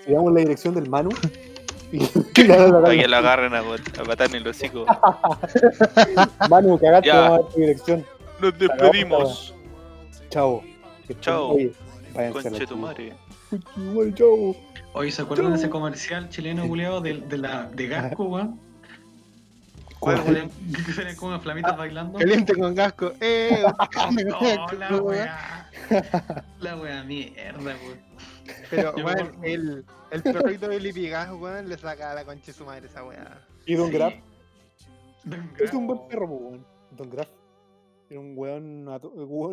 [0.05, 1.11] Si damos la dirección del Manu.
[1.93, 4.85] y- la- lo agarren a, a patar en el hocico.
[6.51, 8.07] Manu, cagaste, vamos a dar tu dirección.
[8.41, 9.55] Nos despedimos.
[10.31, 10.63] Chao.
[11.21, 11.53] Chao.
[11.53, 11.73] Oye,
[12.33, 13.15] Conche tu madre.
[14.93, 18.61] Oye, ¿se acuerdan de ese comercial chileno culeado de, de la de Gasco, weón?
[20.01, 20.51] ¿Cuál?
[20.87, 22.19] Que salían como unas flamitas bailando.
[22.19, 23.13] Caliente con casco.
[23.21, 23.63] Eh,
[24.27, 25.71] No, la weá.
[26.61, 28.09] La weá mierda, weón.
[28.71, 32.65] Pero, weón, el, el perrito de Lipigas, weón, le saca a la concha de su
[32.65, 33.41] madre esa weá.
[33.67, 33.93] Y Don Sí.
[33.95, 34.15] Graf.
[35.25, 36.67] Don Es un buen perro, weón.
[36.93, 37.29] Don Graf.
[38.11, 38.89] Era un weón,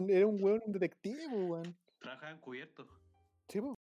[0.10, 1.76] Era un weón, un detective, weón.
[2.00, 2.88] Trabajaba encubierto.
[3.50, 3.74] Sí, po.